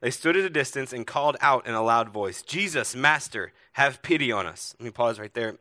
They 0.00 0.10
stood 0.10 0.36
at 0.36 0.44
a 0.44 0.50
distance 0.50 0.92
and 0.92 1.06
called 1.06 1.36
out 1.40 1.64
in 1.64 1.74
a 1.74 1.82
loud 1.84 2.08
voice, 2.08 2.42
Jesus, 2.42 2.96
Master, 2.96 3.52
have 3.74 4.02
pity 4.02 4.32
on 4.32 4.46
us. 4.48 4.74
Let 4.80 4.84
me 4.84 4.90
pause 4.90 5.20
right 5.20 5.32
there, 5.32 5.58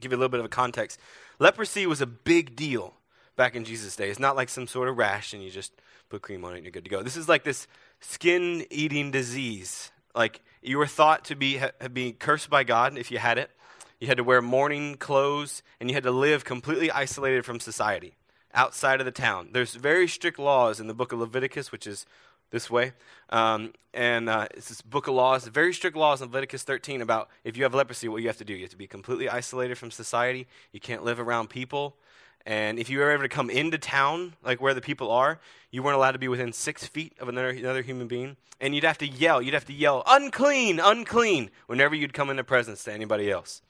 give 0.00 0.12
you 0.12 0.16
a 0.16 0.18
little 0.18 0.30
bit 0.30 0.40
of 0.40 0.46
a 0.46 0.48
context. 0.48 0.98
Leprosy 1.38 1.86
was 1.86 2.00
a 2.00 2.06
big 2.06 2.56
deal 2.56 2.94
back 3.36 3.56
in 3.56 3.64
Jesus' 3.64 3.96
day. 3.96 4.10
It's 4.10 4.18
not 4.18 4.36
like 4.36 4.48
some 4.48 4.66
sort 4.66 4.88
of 4.88 4.98
rash 4.98 5.32
and 5.32 5.42
you 5.42 5.50
just 5.50 5.72
put 6.08 6.22
cream 6.22 6.44
on 6.44 6.52
it 6.52 6.56
and 6.56 6.64
you're 6.64 6.72
good 6.72 6.84
to 6.84 6.90
go. 6.90 7.02
This 7.02 7.16
is 7.16 7.28
like 7.28 7.44
this 7.44 7.66
skin 8.00 8.66
eating 8.70 9.10
disease. 9.10 9.90
Like 10.14 10.40
you 10.62 10.78
were 10.78 10.86
thought 10.86 11.24
to 11.26 11.36
be, 11.36 11.58
ha, 11.58 11.70
be 11.92 12.12
cursed 12.12 12.50
by 12.50 12.64
God 12.64 12.96
if 12.98 13.10
you 13.10 13.18
had 13.18 13.38
it. 13.38 13.50
You 13.98 14.08
had 14.08 14.16
to 14.16 14.24
wear 14.24 14.42
mourning 14.42 14.96
clothes 14.96 15.62
and 15.80 15.88
you 15.88 15.94
had 15.94 16.02
to 16.04 16.10
live 16.10 16.44
completely 16.44 16.90
isolated 16.90 17.44
from 17.44 17.60
society 17.60 18.16
outside 18.54 19.00
of 19.00 19.06
the 19.06 19.12
town. 19.12 19.50
There's 19.52 19.74
very 19.74 20.08
strict 20.08 20.38
laws 20.38 20.80
in 20.80 20.86
the 20.86 20.94
book 20.94 21.12
of 21.12 21.20
Leviticus, 21.20 21.72
which 21.72 21.86
is 21.86 22.04
this 22.50 22.70
way. 22.70 22.92
Um, 23.30 23.72
and 23.94 24.28
uh, 24.28 24.46
it's 24.54 24.68
this 24.68 24.82
book 24.82 25.08
of 25.08 25.14
laws, 25.14 25.46
very 25.48 25.74
strict 25.74 25.96
laws 25.96 26.20
in 26.20 26.28
Leviticus 26.28 26.62
13 26.62 27.02
about 27.02 27.28
if 27.44 27.56
you 27.56 27.64
have 27.64 27.74
leprosy, 27.74 28.08
what 28.08 28.22
you 28.22 28.28
have 28.28 28.36
to 28.38 28.44
do. 28.44 28.54
You 28.54 28.62
have 28.62 28.70
to 28.70 28.76
be 28.76 28.86
completely 28.86 29.28
isolated 29.28 29.76
from 29.76 29.90
society. 29.90 30.46
You 30.70 30.80
can't 30.80 31.02
live 31.02 31.18
around 31.18 31.48
people. 31.50 31.96
And 32.44 32.78
if 32.78 32.90
you 32.90 32.98
were 32.98 33.10
ever 33.10 33.22
to 33.22 33.28
come 33.28 33.50
into 33.50 33.78
town, 33.78 34.34
like 34.44 34.60
where 34.60 34.74
the 34.74 34.80
people 34.80 35.10
are, 35.10 35.40
you 35.70 35.82
weren't 35.82 35.96
allowed 35.96 36.12
to 36.12 36.18
be 36.18 36.28
within 36.28 36.52
six 36.52 36.86
feet 36.86 37.14
of 37.20 37.28
another, 37.28 37.50
another 37.50 37.82
human 37.82 38.08
being. 38.08 38.36
And 38.60 38.74
you'd 38.74 38.84
have 38.84 38.98
to 38.98 39.06
yell, 39.06 39.40
you'd 39.40 39.54
have 39.54 39.64
to 39.66 39.72
yell, 39.72 40.02
unclean, 40.06 40.80
unclean, 40.80 41.50
whenever 41.66 41.94
you'd 41.94 42.12
come 42.12 42.30
into 42.30 42.44
presence 42.44 42.84
to 42.84 42.92
anybody 42.92 43.30
else. 43.30 43.62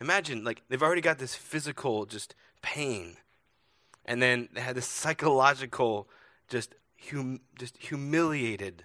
Imagine, 0.00 0.44
like, 0.44 0.62
they've 0.68 0.82
already 0.82 1.00
got 1.00 1.18
this 1.18 1.34
physical 1.34 2.06
just 2.06 2.34
pain. 2.60 3.16
And 4.04 4.20
then 4.20 4.48
they 4.52 4.60
had 4.60 4.74
this 4.74 4.86
psychological, 4.86 6.08
just, 6.48 6.74
hum, 7.10 7.40
just 7.56 7.76
humiliated 7.76 8.84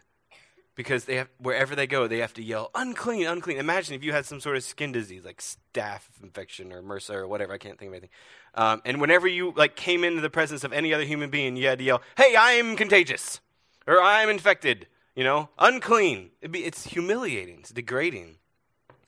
because 0.77 1.03
they 1.05 1.15
have 1.15 1.27
wherever 1.39 1.75
they 1.75 1.87
go 1.87 2.07
they 2.07 2.19
have 2.19 2.33
to 2.33 2.41
yell 2.41 2.71
unclean 2.73 3.27
unclean 3.27 3.57
imagine 3.57 3.93
if 3.93 4.03
you 4.03 4.13
had 4.13 4.25
some 4.25 4.39
sort 4.39 4.55
of 4.55 4.63
skin 4.63 4.93
disease 4.93 5.25
like 5.25 5.41
staph 5.41 6.03
infection 6.23 6.71
or 6.71 6.81
mrsa 6.81 7.15
or 7.15 7.27
whatever 7.27 7.51
i 7.51 7.57
can't 7.57 7.77
think 7.77 7.89
of 7.89 7.93
anything 7.93 8.09
um, 8.55 8.81
and 8.85 9.01
whenever 9.01 9.27
you 9.27 9.51
like 9.57 9.75
came 9.75 10.05
into 10.05 10.21
the 10.21 10.29
presence 10.29 10.63
of 10.63 10.71
any 10.71 10.93
other 10.93 11.03
human 11.03 11.29
being 11.29 11.57
you 11.57 11.67
had 11.67 11.79
to 11.79 11.83
yell 11.83 12.01
hey 12.15 12.35
i 12.37 12.51
am 12.51 12.77
contagious 12.77 13.41
or 13.85 13.99
i 14.01 14.21
am 14.21 14.29
infected 14.29 14.87
you 15.15 15.23
know 15.25 15.49
unclean 15.59 16.29
be, 16.49 16.59
it's 16.59 16.85
humiliating 16.85 17.59
it's 17.59 17.71
degrading 17.71 18.37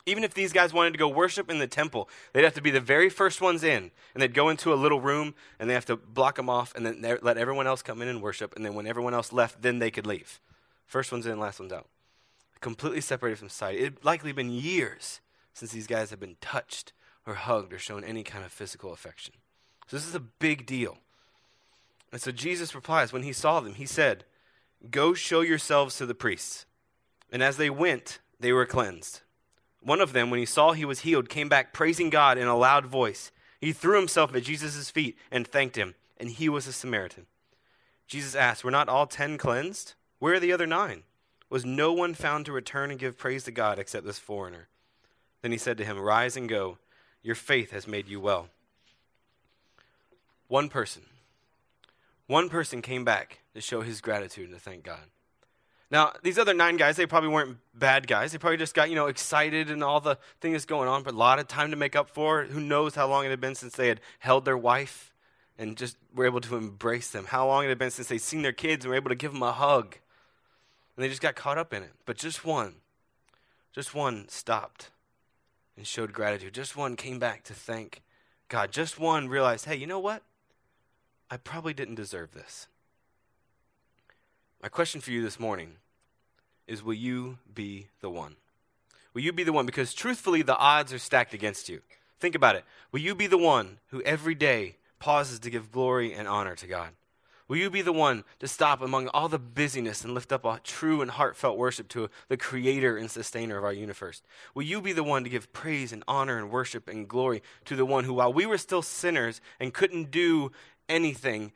even 0.05 0.23
if 0.23 0.33
these 0.33 0.51
guys 0.51 0.73
wanted 0.73 0.91
to 0.91 0.97
go 0.97 1.07
worship 1.07 1.51
in 1.51 1.59
the 1.59 1.67
temple, 1.67 2.09
they'd 2.33 2.43
have 2.43 2.55
to 2.55 2.63
be 2.63 2.71
the 2.71 2.79
very 2.79 3.11
first 3.11 3.41
ones 3.41 3.63
in. 3.63 3.91
And 4.15 4.23
they'd 4.23 4.33
go 4.33 4.49
into 4.49 4.73
a 4.73 4.75
little 4.75 4.99
room 4.99 5.35
and 5.59 5.69
they 5.69 5.75
have 5.75 5.85
to 5.85 5.97
block 5.97 6.35
them 6.35 6.49
off 6.49 6.73
and 6.73 6.83
then 6.83 7.19
let 7.21 7.37
everyone 7.37 7.67
else 7.67 7.83
come 7.83 8.01
in 8.01 8.07
and 8.07 8.19
worship. 8.19 8.55
And 8.55 8.65
then 8.65 8.73
when 8.73 8.87
everyone 8.87 9.13
else 9.13 9.31
left, 9.31 9.61
then 9.61 9.77
they 9.77 9.91
could 9.91 10.07
leave. 10.07 10.39
First 10.89 11.11
one's 11.11 11.27
in, 11.27 11.39
last 11.39 11.59
one's 11.59 11.71
out. 11.71 11.87
Completely 12.61 12.99
separated 12.99 13.37
from 13.37 13.49
society. 13.49 13.79
It 13.83 14.03
likely 14.03 14.31
been 14.31 14.49
years 14.49 15.21
since 15.53 15.71
these 15.71 15.85
guys 15.85 16.09
have 16.09 16.19
been 16.19 16.35
touched 16.41 16.93
or 17.27 17.35
hugged 17.35 17.71
or 17.71 17.77
shown 17.77 18.03
any 18.03 18.23
kind 18.23 18.43
of 18.43 18.51
physical 18.51 18.91
affection. 18.91 19.35
So 19.87 19.95
this 19.95 20.07
is 20.07 20.15
a 20.15 20.19
big 20.19 20.65
deal. 20.65 20.97
And 22.11 22.19
so 22.19 22.31
Jesus 22.31 22.73
replies, 22.73 23.13
when 23.13 23.21
he 23.21 23.33
saw 23.33 23.59
them, 23.59 23.75
he 23.75 23.85
said, 23.85 24.25
Go 24.89 25.13
show 25.13 25.41
yourselves 25.41 25.95
to 25.97 26.07
the 26.07 26.15
priests. 26.15 26.65
And 27.31 27.43
as 27.43 27.57
they 27.57 27.69
went, 27.69 28.17
they 28.39 28.51
were 28.51 28.65
cleansed. 28.65 29.21
One 29.83 30.01
of 30.01 30.13
them, 30.13 30.31
when 30.31 30.39
he 30.39 30.45
saw 30.45 30.71
he 30.71 30.85
was 30.85 31.01
healed, 31.01 31.29
came 31.29 31.49
back 31.49 31.71
praising 31.71 32.09
God 32.09 32.39
in 32.39 32.47
a 32.47 32.57
loud 32.57 32.87
voice. 32.87 33.31
He 33.61 33.73
threw 33.73 33.97
himself 33.97 34.33
at 34.33 34.43
Jesus' 34.43 34.89
feet 34.89 35.17
and 35.29 35.45
thanked 35.45 35.75
him, 35.75 35.93
and 36.17 36.31
he 36.31 36.49
was 36.49 36.65
a 36.65 36.73
Samaritan. 36.73 37.27
Jesus 38.07 38.33
asked, 38.33 38.63
Were 38.63 38.71
not 38.71 38.89
all 38.89 39.05
ten 39.05 39.37
cleansed? 39.37 39.93
Where 40.19 40.35
are 40.35 40.39
the 40.39 40.53
other 40.53 40.67
nine? 40.67 41.03
Was 41.49 41.65
no 41.65 41.91
one 41.91 42.13
found 42.13 42.45
to 42.45 42.51
return 42.51 42.91
and 42.91 42.99
give 42.99 43.17
praise 43.17 43.45
to 43.45 43.51
God 43.51 43.79
except 43.79 44.05
this 44.05 44.19
foreigner? 44.19 44.67
Then 45.41 45.51
he 45.51 45.57
said 45.57 45.77
to 45.77 45.85
him, 45.85 45.99
Rise 45.99 46.37
and 46.37 46.47
go. 46.47 46.77
Your 47.23 47.35
faith 47.35 47.71
has 47.71 47.87
made 47.87 48.07
you 48.07 48.19
well. 48.19 48.49
One 50.47 50.69
person. 50.69 51.03
One 52.27 52.49
person 52.49 52.81
came 52.81 53.03
back 53.03 53.39
to 53.55 53.61
show 53.61 53.81
his 53.81 54.01
gratitude 54.01 54.49
and 54.49 54.57
to 54.57 54.63
thank 54.63 54.83
God. 54.83 55.05
Now, 55.91 56.13
these 56.21 56.37
other 56.37 56.53
nine 56.53 56.77
guys, 56.77 56.97
they 56.97 57.07
probably 57.07 57.29
weren't 57.29 57.57
bad 57.73 58.07
guys. 58.07 58.31
They 58.31 58.37
probably 58.37 58.57
just 58.57 58.75
got, 58.75 58.89
you 58.89 58.95
know, 58.95 59.07
excited 59.07 59.71
and 59.71 59.83
all 59.83 59.99
the 59.99 60.19
things 60.39 60.65
going 60.65 60.87
on, 60.87 61.01
but 61.01 61.15
a 61.15 61.17
lot 61.17 61.39
of 61.39 61.47
time 61.47 61.71
to 61.71 61.77
make 61.77 61.95
up 61.95 62.09
for. 62.09 62.43
Who 62.43 62.59
knows 62.59 62.93
how 62.93 63.07
long 63.07 63.25
it 63.25 63.31
had 63.31 63.41
been 63.41 63.55
since 63.55 63.75
they 63.75 63.87
had 63.87 63.99
held 64.19 64.45
their 64.45 64.57
wife 64.57 65.11
and 65.57 65.75
just 65.75 65.97
were 66.13 66.25
able 66.25 66.41
to 66.41 66.55
embrace 66.55 67.09
them. 67.09 67.25
How 67.25 67.47
long 67.47 67.65
it 67.65 67.69
had 67.69 67.79
been 67.79 67.89
since 67.89 68.07
they'd 68.07 68.19
seen 68.19 68.43
their 68.43 68.53
kids 68.53 68.85
and 68.85 68.91
were 68.91 68.95
able 68.95 69.09
to 69.09 69.15
give 69.15 69.33
them 69.33 69.41
a 69.41 69.51
hug. 69.51 69.97
And 70.99 71.05
they 71.05 71.09
just 71.09 71.21
got 71.21 71.37
caught 71.37 71.57
up 71.57 71.73
in 71.73 71.81
it. 71.81 71.93
But 72.05 72.17
just 72.17 72.43
one, 72.43 72.73
just 73.71 73.95
one 73.95 74.27
stopped 74.27 74.89
and 75.77 75.87
showed 75.87 76.11
gratitude. 76.11 76.53
Just 76.53 76.75
one 76.75 76.97
came 76.97 77.19
back 77.19 77.45
to 77.45 77.53
thank 77.53 78.01
God. 78.49 78.73
Just 78.73 78.99
one 78.99 79.29
realized, 79.29 79.63
hey, 79.63 79.77
you 79.77 79.87
know 79.87 80.01
what? 80.01 80.23
I 81.31 81.37
probably 81.37 81.73
didn't 81.73 81.95
deserve 81.95 82.33
this. 82.33 82.67
My 84.61 84.67
question 84.67 84.99
for 84.99 85.11
you 85.11 85.21
this 85.21 85.39
morning 85.39 85.77
is 86.67 86.83
will 86.83 86.95
you 86.95 87.37
be 87.55 87.87
the 88.01 88.09
one? 88.09 88.35
Will 89.13 89.21
you 89.21 89.31
be 89.31 89.45
the 89.45 89.53
one? 89.53 89.65
Because 89.65 89.93
truthfully, 89.93 90.41
the 90.41 90.57
odds 90.57 90.91
are 90.91 90.99
stacked 90.99 91.33
against 91.33 91.69
you. 91.69 91.79
Think 92.19 92.35
about 92.35 92.57
it. 92.57 92.65
Will 92.91 92.99
you 92.99 93.15
be 93.15 93.27
the 93.27 93.37
one 93.37 93.77
who 93.91 94.01
every 94.01 94.35
day 94.35 94.75
pauses 94.99 95.39
to 95.39 95.49
give 95.49 95.71
glory 95.71 96.11
and 96.11 96.27
honor 96.27 96.55
to 96.55 96.67
God? 96.67 96.89
Will 97.49 97.57
you 97.57 97.71
be 97.71 97.81
the 97.81 97.91
one 97.91 98.25
to 98.37 98.47
stop 98.47 98.79
among 98.79 99.07
all 99.07 99.27
the 99.27 99.39
busyness 99.39 100.03
and 100.03 100.13
lift 100.13 100.31
up 100.31 100.45
a 100.45 100.61
true 100.63 101.01
and 101.01 101.09
heartfelt 101.09 101.57
worship 101.57 101.87
to 101.89 102.07
the 102.27 102.37
creator 102.37 102.95
and 102.95 103.09
sustainer 103.09 103.57
of 103.57 103.63
our 103.63 103.73
universe? 103.73 104.21
Will 104.53 104.63
you 104.63 104.81
be 104.81 104.93
the 104.93 105.03
one 105.03 105.23
to 105.23 105.31
give 105.31 105.51
praise 105.51 105.91
and 105.91 106.03
honor 106.07 106.37
and 106.37 106.51
worship 106.51 106.87
and 106.87 107.07
glory 107.07 107.41
to 107.65 107.75
the 107.75 107.87
one 107.87 108.03
who, 108.03 108.13
while 108.13 108.31
we 108.31 108.45
were 108.45 108.59
still 108.59 108.83
sinners 108.83 109.41
and 109.59 109.73
couldn't 109.73 110.11
do 110.11 110.51
anything, 110.87 111.51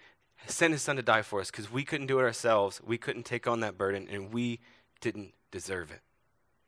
sent 0.47 0.71
his 0.73 0.81
son 0.81 0.95
to 0.95 1.03
die 1.03 1.21
for 1.21 1.39
us 1.39 1.51
because 1.51 1.71
we 1.71 1.83
couldn't 1.83 2.07
do 2.07 2.19
it 2.19 2.23
ourselves? 2.23 2.81
We 2.83 2.97
couldn't 2.97 3.23
take 3.23 3.47
on 3.47 3.59
that 3.59 3.77
burden 3.77 4.07
and 4.09 4.33
we 4.33 4.61
didn't 4.99 5.33
deserve 5.51 5.91
it. 5.91 6.01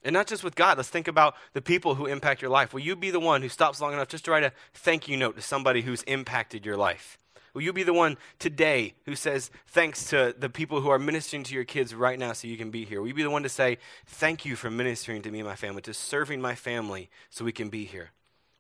And 0.04 0.14
not 0.14 0.28
just 0.28 0.44
with 0.44 0.54
God, 0.54 0.78
let's 0.78 0.90
think 0.90 1.08
about 1.08 1.34
the 1.54 1.64
people 1.64 1.96
who 1.96 2.06
impact 2.06 2.44
your 2.44 2.52
life. 2.52 2.76
Will 2.76 2.82
you 2.82 2.96
be 2.96 3.10
the 3.10 3.20
one 3.20 3.42
who 3.42 3.50
stops 3.50 3.82
long 3.82 3.92
enough 3.92 4.08
just 4.08 4.26
to 4.26 4.32
write 4.32 4.44
a 4.44 4.52
thank 4.72 5.08
you 5.08 5.18
note 5.18 5.36
to 5.36 5.42
somebody 5.42 5.82
who's 5.82 6.04
impacted 6.04 6.64
your 6.64 6.78
life? 6.78 7.18
Will 7.56 7.62
you 7.62 7.72
be 7.72 7.84
the 7.84 7.94
one 7.94 8.18
today 8.38 8.96
who 9.06 9.16
says 9.16 9.50
thanks 9.66 10.10
to 10.10 10.36
the 10.38 10.50
people 10.50 10.82
who 10.82 10.90
are 10.90 11.00
ministering 11.00 11.44
to 11.46 11.56
your 11.56 11.64
kids 11.64 11.96
right 11.96 12.20
now 12.20 12.34
so 12.34 12.50
you 12.50 12.58
can 12.58 12.70
be 12.70 12.84
here? 12.84 13.00
Will 13.00 13.08
you 13.08 13.14
be 13.14 13.24
the 13.24 13.30
one 13.30 13.44
to 13.44 13.50
say 13.50 13.78
thank 14.06 14.44
you 14.44 14.58
for 14.58 14.70
ministering 14.70 15.22
to 15.22 15.32
me 15.32 15.40
and 15.40 15.48
my 15.48 15.56
family, 15.56 15.82
to 15.84 15.94
serving 15.94 16.42
my 16.42 16.54
family 16.54 17.10
so 17.30 17.46
we 17.46 17.54
can 17.54 17.70
be 17.70 17.86
here? 17.86 18.12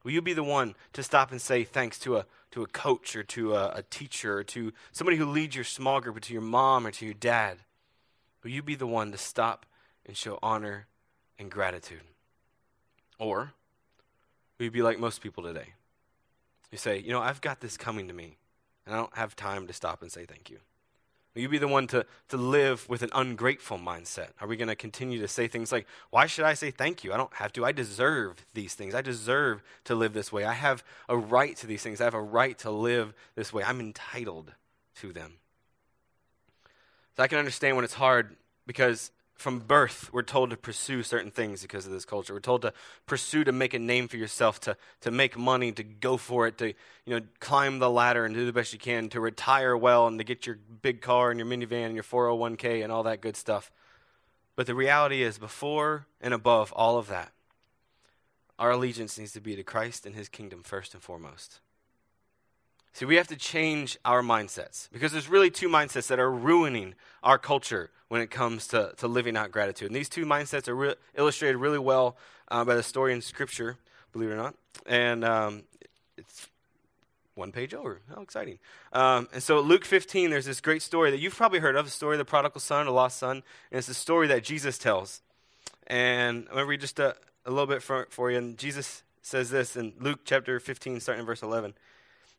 Will 0.06 0.12
you 0.12 0.22
be 0.22 0.32
the 0.32 0.46
one 0.46 0.76
to 0.94 1.04
stop 1.04 1.32
and 1.32 1.42
say 1.42 1.66
thanks 1.66 2.00
to 2.00 2.16
a, 2.16 2.26
to 2.52 2.64
a 2.64 2.68
coach 2.68 3.18
or 3.18 3.24
to 3.24 3.56
a, 3.56 3.70
a 3.76 3.84
teacher 3.84 4.38
or 4.38 4.44
to 4.46 4.72
somebody 4.94 5.18
who 5.18 5.26
leads 5.26 5.56
your 5.56 5.66
small 5.66 6.00
group 6.00 6.16
or 6.16 6.22
to 6.22 6.32
your 6.32 6.42
mom 6.42 6.88
or 6.88 6.92
to 6.92 7.04
your 7.04 7.16
dad? 7.16 7.58
Will 8.44 8.52
you 8.52 8.64
be 8.64 8.76
the 8.76 8.88
one 8.88 9.12
to 9.12 9.18
stop 9.18 9.66
and 10.06 10.16
show 10.16 10.40
honor 10.42 10.88
and 11.38 11.52
gratitude? 11.52 12.04
Or 13.20 13.52
will 14.58 14.64
you 14.64 14.72
be 14.72 14.82
like 14.82 15.00
most 15.00 15.20
people 15.20 15.44
today? 15.44 15.74
You 16.72 16.78
say, 16.78 17.00
you 17.00 17.12
know, 17.12 17.22
I've 17.22 17.42
got 17.42 17.60
this 17.60 17.76
coming 17.76 18.08
to 18.08 18.14
me, 18.14 18.38
and 18.86 18.96
I 18.96 18.98
don't 18.98 19.16
have 19.16 19.36
time 19.36 19.68
to 19.68 19.74
stop 19.74 20.02
and 20.02 20.12
say 20.12 20.26
thank 20.26 20.50
you. 20.50 20.60
Will 21.36 21.42
you 21.42 21.50
be 21.50 21.58
the 21.58 21.68
one 21.68 21.86
to, 21.88 22.06
to 22.30 22.38
live 22.38 22.88
with 22.88 23.04
an 23.04 23.10
ungrateful 23.14 23.78
mindset? 23.78 24.30
Are 24.40 24.48
we 24.48 24.56
going 24.56 24.70
to 24.70 24.76
continue 24.76 25.20
to 25.20 25.28
say 25.28 25.50
things 25.50 25.70
like, 25.70 25.86
Why 26.10 26.28
should 26.28 26.46
I 26.46 26.54
say 26.54 26.72
thank 26.72 27.04
you? 27.04 27.12
I 27.12 27.18
don't 27.18 27.34
have 27.34 27.52
to. 27.54 27.66
I 27.66 27.74
deserve 27.74 28.46
these 28.54 28.74
things. 28.74 28.96
I 28.96 29.02
deserve 29.02 29.62
to 29.84 29.96
live 29.96 30.14
this 30.14 30.32
way. 30.32 30.46
I 30.46 30.54
have 30.54 30.82
a 31.10 31.18
right 31.18 31.56
to 31.58 31.68
these 31.68 31.84
things. 31.84 32.00
I 32.00 32.06
have 32.06 32.14
a 32.14 32.22
right 32.22 32.58
to 32.60 32.72
live 32.72 33.14
this 33.36 33.52
way. 33.52 33.64
I'm 33.64 33.82
entitled 33.82 34.54
to 34.98 35.12
them. 35.12 35.34
So 37.18 37.24
I 37.24 37.28
can 37.28 37.38
understand 37.38 37.76
when 37.76 37.84
it's 37.84 37.96
hard 37.96 38.38
because 38.66 39.12
from 39.36 39.60
birth, 39.60 40.10
we're 40.14 40.24
told 40.24 40.50
to 40.50 40.58
pursue 40.58 41.04
certain 41.04 41.30
things 41.30 41.62
because 41.62 41.86
of 41.86 41.92
this 41.92 42.06
culture. 42.06 42.34
We're 42.34 42.40
told 42.40 42.62
to 42.62 42.74
pursue 43.06 43.44
to 43.44 43.52
make 43.52 43.74
a 43.74 43.80
name 43.80 44.08
for 44.08 44.18
yourself, 44.18 44.60
to, 44.62 44.78
to 45.02 45.12
make 45.12 45.38
money, 45.38 45.72
to 45.74 45.84
go 45.84 46.18
for 46.18 46.48
it, 46.48 46.58
to 46.60 46.68
you 46.68 47.20
know 47.20 47.22
climb 47.40 47.80
the 47.80 47.90
ladder 47.90 48.26
and 48.26 48.34
do 48.34 48.46
the 48.46 48.54
best 48.54 48.74
you 48.74 48.80
can, 48.80 49.10
to 49.10 49.20
retire 49.20 49.76
well 49.76 50.08
and 50.08 50.18
to 50.20 50.24
get 50.24 50.46
your 50.46 50.58
big 50.82 51.02
car 51.02 51.32
and 51.32 51.40
your 51.40 51.48
minivan 51.48 51.88
and 51.88 51.96
your 51.96 52.04
401k 52.04 52.84
and 52.84 52.92
all 52.92 53.04
that 53.04 53.22
good 53.22 53.36
stuff. 53.36 53.72
But 54.56 54.68
the 54.68 54.76
reality 54.76 55.22
is, 55.22 55.38
before 55.38 56.08
and 56.22 56.34
above 56.34 56.72
all 56.72 56.98
of 56.98 57.08
that, 57.08 57.32
our 58.58 58.72
allegiance 58.72 59.20
needs 59.20 59.34
to 59.34 59.42
be 59.42 59.56
to 59.58 59.64
Christ 59.64 60.06
and 60.06 60.16
his 60.16 60.30
kingdom 60.30 60.64
first 60.64 60.94
and 60.94 61.04
foremost. 61.04 61.60
See, 62.96 63.04
we 63.04 63.18
have 63.18 63.28
to 63.28 63.36
change 63.36 63.98
our 64.06 64.22
mindsets 64.22 64.90
because 64.90 65.12
there's 65.12 65.28
really 65.28 65.52
two 65.52 65.68
mindsets 65.68 66.08
that 66.08 66.18
are 66.18 66.32
ruining 66.32 66.96
our 67.24 67.38
culture 67.38 67.92
when 68.08 68.22
it 68.22 68.32
comes 68.32 68.68
to, 68.68 68.94
to 68.96 69.10
living 69.10 69.36
out 69.36 69.52
gratitude. 69.52 69.88
And 69.88 69.96
these 69.96 70.08
two 70.08 70.26
mindsets 70.26 70.70
are 70.70 70.76
re- 70.76 70.96
illustrated 71.14 71.58
really 71.58 71.78
well 71.78 72.16
uh, 72.48 72.64
by 72.64 72.74
the 72.74 72.82
story 72.82 73.12
in 73.12 73.22
Scripture, 73.22 73.76
believe 74.14 74.30
it 74.30 74.36
or 74.36 74.38
not. 74.38 74.56
And 74.86 75.26
um, 75.26 75.64
it's 76.16 76.48
one 77.34 77.52
page 77.52 77.74
over. 77.74 78.00
How 78.16 78.22
exciting. 78.22 78.60
Um, 78.94 79.28
and 79.34 79.44
so, 79.44 79.60
Luke 79.60 79.84
15, 79.84 80.30
there's 80.30 80.46
this 80.46 80.62
great 80.62 80.82
story 80.82 81.12
that 81.12 81.20
you've 81.20 81.36
probably 81.36 81.60
heard 81.60 81.76
of 81.76 81.84
the 81.84 81.92
story 81.92 82.16
of 82.16 82.20
the 82.20 82.24
prodigal 82.24 82.62
son, 82.62 82.86
the 82.86 82.94
lost 82.94 83.18
son. 83.18 83.44
And 83.72 83.78
it's 83.78 83.88
the 83.88 83.94
story 83.94 84.28
that 84.28 84.46
Jesus 84.46 84.78
tells. 84.78 85.22
And 85.88 86.46
I'm 86.48 86.54
going 86.54 86.64
to 86.64 86.70
read 86.70 86.80
just 86.80 86.98
a, 87.00 87.18
a 87.46 87.50
little 87.52 87.68
bit 87.68 87.84
for, 87.84 88.08
for 88.10 88.32
you. 88.32 88.38
And 88.38 88.58
Jesus 88.58 89.04
says 89.22 89.50
this 89.50 89.76
in 89.76 89.92
Luke 90.00 90.22
chapter 90.24 90.62
15, 90.62 91.02
starting 91.02 91.24
in 91.24 91.26
verse 91.26 91.44
11. 91.44 91.74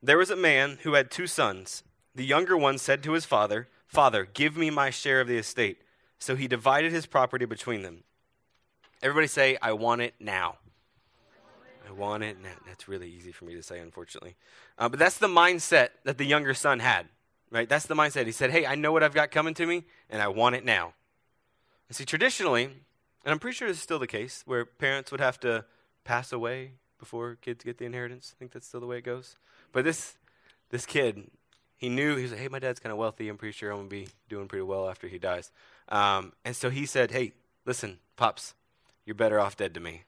There 0.07 0.19
was 0.19 0.31
a 0.31 0.37
man 0.37 0.79
who 0.85 0.95
had 0.95 1.11
two 1.11 1.27
sons. 1.27 1.83
The 2.15 2.25
younger 2.25 2.57
one 2.57 2.79
said 2.79 3.03
to 3.03 3.13
his 3.15 3.25
father, 3.25 3.67
Father, 3.89 4.25
give 4.25 4.57
me 4.57 4.71
my 4.71 4.89
share 4.89 5.21
of 5.21 5.27
the 5.27 5.37
estate. 5.37 5.79
So 6.21 6.37
he 6.37 6.47
divided 6.47 6.93
his 6.93 7.07
property 7.07 7.45
between 7.45 7.83
them. 7.83 8.05
Everybody 9.03 9.27
say, 9.27 9.59
I 9.61 9.73
want 9.73 10.03
it 10.03 10.15
now. 10.21 10.59
I 11.89 11.91
want 11.91 12.23
it 12.23 12.41
now. 12.41 12.55
That's 12.69 12.87
really 12.87 13.11
easy 13.11 13.33
for 13.33 13.47
me 13.47 13.57
to 13.57 13.65
say, 13.65 13.81
unfortunately. 13.81 14.37
Uh, 14.79 14.89
but 14.89 15.01
that's 15.01 15.19
the 15.19 15.27
mindset 15.27 15.89
that 16.05 16.19
the 16.19 16.25
younger 16.25 16.55
son 16.55 16.79
had, 16.79 17.09
right? 17.51 17.69
That's 17.69 17.87
the 17.87 17.97
mindset. 17.97 18.27
He 18.27 18.33
said, 18.33 18.53
Hey, 18.53 18.65
I 18.65 18.77
know 18.77 18.93
what 18.93 19.03
I've 19.03 19.13
got 19.13 19.33
coming 19.33 19.55
to 19.55 19.67
me, 19.67 19.87
and 20.09 20.23
I 20.23 20.29
want 20.29 20.55
it 20.55 20.65
now. 20.65 20.95
And 21.89 21.97
see, 21.97 22.05
traditionally, 22.05 22.67
and 22.67 22.75
I'm 23.25 23.41
pretty 23.41 23.57
sure 23.57 23.67
this 23.67 23.79
is 23.79 23.83
still 23.83 23.99
the 23.99 24.07
case, 24.07 24.45
where 24.47 24.65
parents 24.65 25.11
would 25.11 25.21
have 25.21 25.41
to 25.41 25.65
pass 26.05 26.33
away 26.33 26.75
before 26.99 27.37
kids 27.41 27.65
get 27.65 27.79
the 27.79 27.85
inheritance. 27.85 28.35
I 28.35 28.39
think 28.39 28.53
that's 28.53 28.67
still 28.67 28.81
the 28.81 28.87
way 28.87 28.99
it 28.99 29.05
goes. 29.05 29.37
But 29.73 29.85
this 29.85 30.17
this 30.71 30.87
kid, 30.87 31.31
he 31.77 31.89
knew 31.89 32.17
he 32.17 32.23
was 32.23 32.33
like, 32.33 32.41
hey, 32.41 32.49
my 32.49 32.59
dad's 32.59 32.81
kind 32.81 32.93
of 32.93 32.99
wealthy. 32.99 33.29
I'm 33.29 33.37
pretty 33.37 33.53
sure 33.53 33.71
I'm 33.71 33.79
gonna 33.79 33.89
be 33.89 34.09
doing 34.29 34.49
pretty 34.49 34.65
well 34.65 34.89
after 34.89 35.09
he 35.09 35.19
dies. 35.19 35.51
Um, 35.89 36.33
and 36.45 36.57
so 36.57 36.71
he 36.71 36.87
said, 36.87 37.11
hey, 37.11 37.33
listen, 37.65 37.99
pops, 38.17 38.55
you're 39.05 39.15
better 39.15 39.39
off 39.39 39.57
dead 39.57 39.75
to 39.75 39.81
me. 39.81 40.05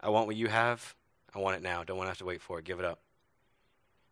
I 0.00 0.10
want 0.10 0.26
what 0.26 0.36
you 0.36 0.48
have. 0.48 0.94
I 1.34 1.38
want 1.38 1.56
it 1.56 1.62
now. 1.62 1.84
Don't 1.84 1.96
want 1.96 2.06
to 2.06 2.10
have 2.10 2.18
to 2.18 2.24
wait 2.24 2.42
for 2.42 2.58
it. 2.58 2.64
Give 2.64 2.78
it 2.78 2.84
up. 2.84 3.00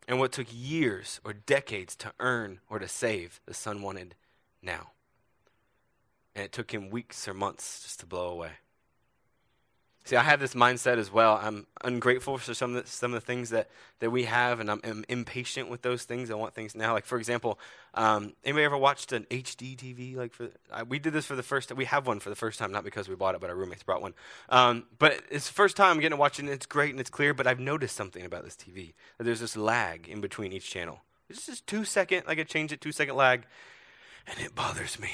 And 0.07 0.19
what 0.19 0.31
took 0.31 0.47
years 0.51 1.19
or 1.23 1.33
decades 1.33 1.95
to 1.97 2.11
earn 2.19 2.59
or 2.69 2.79
to 2.79 2.87
save, 2.87 3.41
the 3.45 3.53
son 3.53 3.81
wanted 3.81 4.15
now. 4.61 4.91
And 6.35 6.45
it 6.45 6.51
took 6.51 6.71
him 6.71 6.89
weeks 6.89 7.27
or 7.27 7.33
months 7.33 7.81
just 7.83 7.99
to 8.01 8.05
blow 8.05 8.27
away. 8.27 8.51
See, 10.05 10.15
I 10.15 10.21
have 10.21 10.39
this 10.39 10.53
mindset 10.53 10.99
as 10.99 11.11
well. 11.11 11.39
I'm 11.41 11.65
ungrateful 11.83 12.37
for 12.37 12.53
some 12.53 12.75
of 12.75 12.83
the, 12.83 12.89
some 12.89 13.11
of 13.11 13.19
the 13.19 13.25
things 13.25 13.49
that, 13.49 13.71
that 14.01 14.11
we 14.11 14.25
have, 14.25 14.59
and 14.59 14.69
I'm, 14.69 14.79
I'm 14.83 15.03
impatient 15.09 15.67
with 15.67 15.81
those 15.81 16.03
things. 16.03 16.29
I 16.29 16.35
want 16.35 16.53
things 16.53 16.75
now. 16.75 16.93
Like, 16.93 17.07
for 17.07 17.17
example, 17.17 17.57
um, 17.95 18.33
anybody 18.43 18.65
ever 18.65 18.77
watched 18.77 19.13
an 19.13 19.25
HD 19.31 19.75
TV? 19.75 20.15
Like, 20.15 20.31
for, 20.31 20.49
uh, 20.71 20.85
we 20.87 20.99
did 20.99 21.11
this 21.11 21.25
for 21.25 21.35
the 21.35 21.41
first 21.41 21.69
time. 21.69 21.77
We 21.79 21.85
have 21.85 22.05
one 22.05 22.19
for 22.19 22.29
the 22.29 22.35
first 22.35 22.59
time, 22.59 22.71
not 22.71 22.83
because 22.83 23.09
we 23.09 23.15
bought 23.15 23.33
it, 23.33 23.41
but 23.41 23.49
our 23.49 23.55
roommates 23.55 23.81
brought 23.81 24.03
one. 24.03 24.13
Um, 24.49 24.83
but 24.99 25.23
it's 25.31 25.47
the 25.47 25.53
first 25.53 25.75
time 25.75 25.93
I'm 25.93 25.97
getting 25.97 26.11
to 26.11 26.17
watch 26.17 26.37
it, 26.37 26.43
and 26.43 26.51
it's 26.51 26.67
great 26.67 26.91
and 26.91 26.99
it's 26.99 27.09
clear, 27.09 27.33
but 27.33 27.47
I've 27.47 27.59
noticed 27.59 27.95
something 27.95 28.23
about 28.23 28.43
this 28.43 28.55
TV. 28.55 28.93
That 29.17 29.23
there's 29.23 29.39
this 29.39 29.57
lag 29.57 30.07
in 30.07 30.21
between 30.21 30.53
each 30.53 30.69
channel. 30.69 30.99
It's 31.31 31.47
just 31.47 31.65
two 31.65 31.83
second, 31.83 32.27
like 32.27 32.37
I 32.37 32.43
change 32.43 32.71
it, 32.71 32.79
two 32.79 32.91
second 32.91 33.15
lag, 33.15 33.45
and 34.27 34.39
it 34.39 34.53
bothers 34.53 34.99
me. 34.99 35.13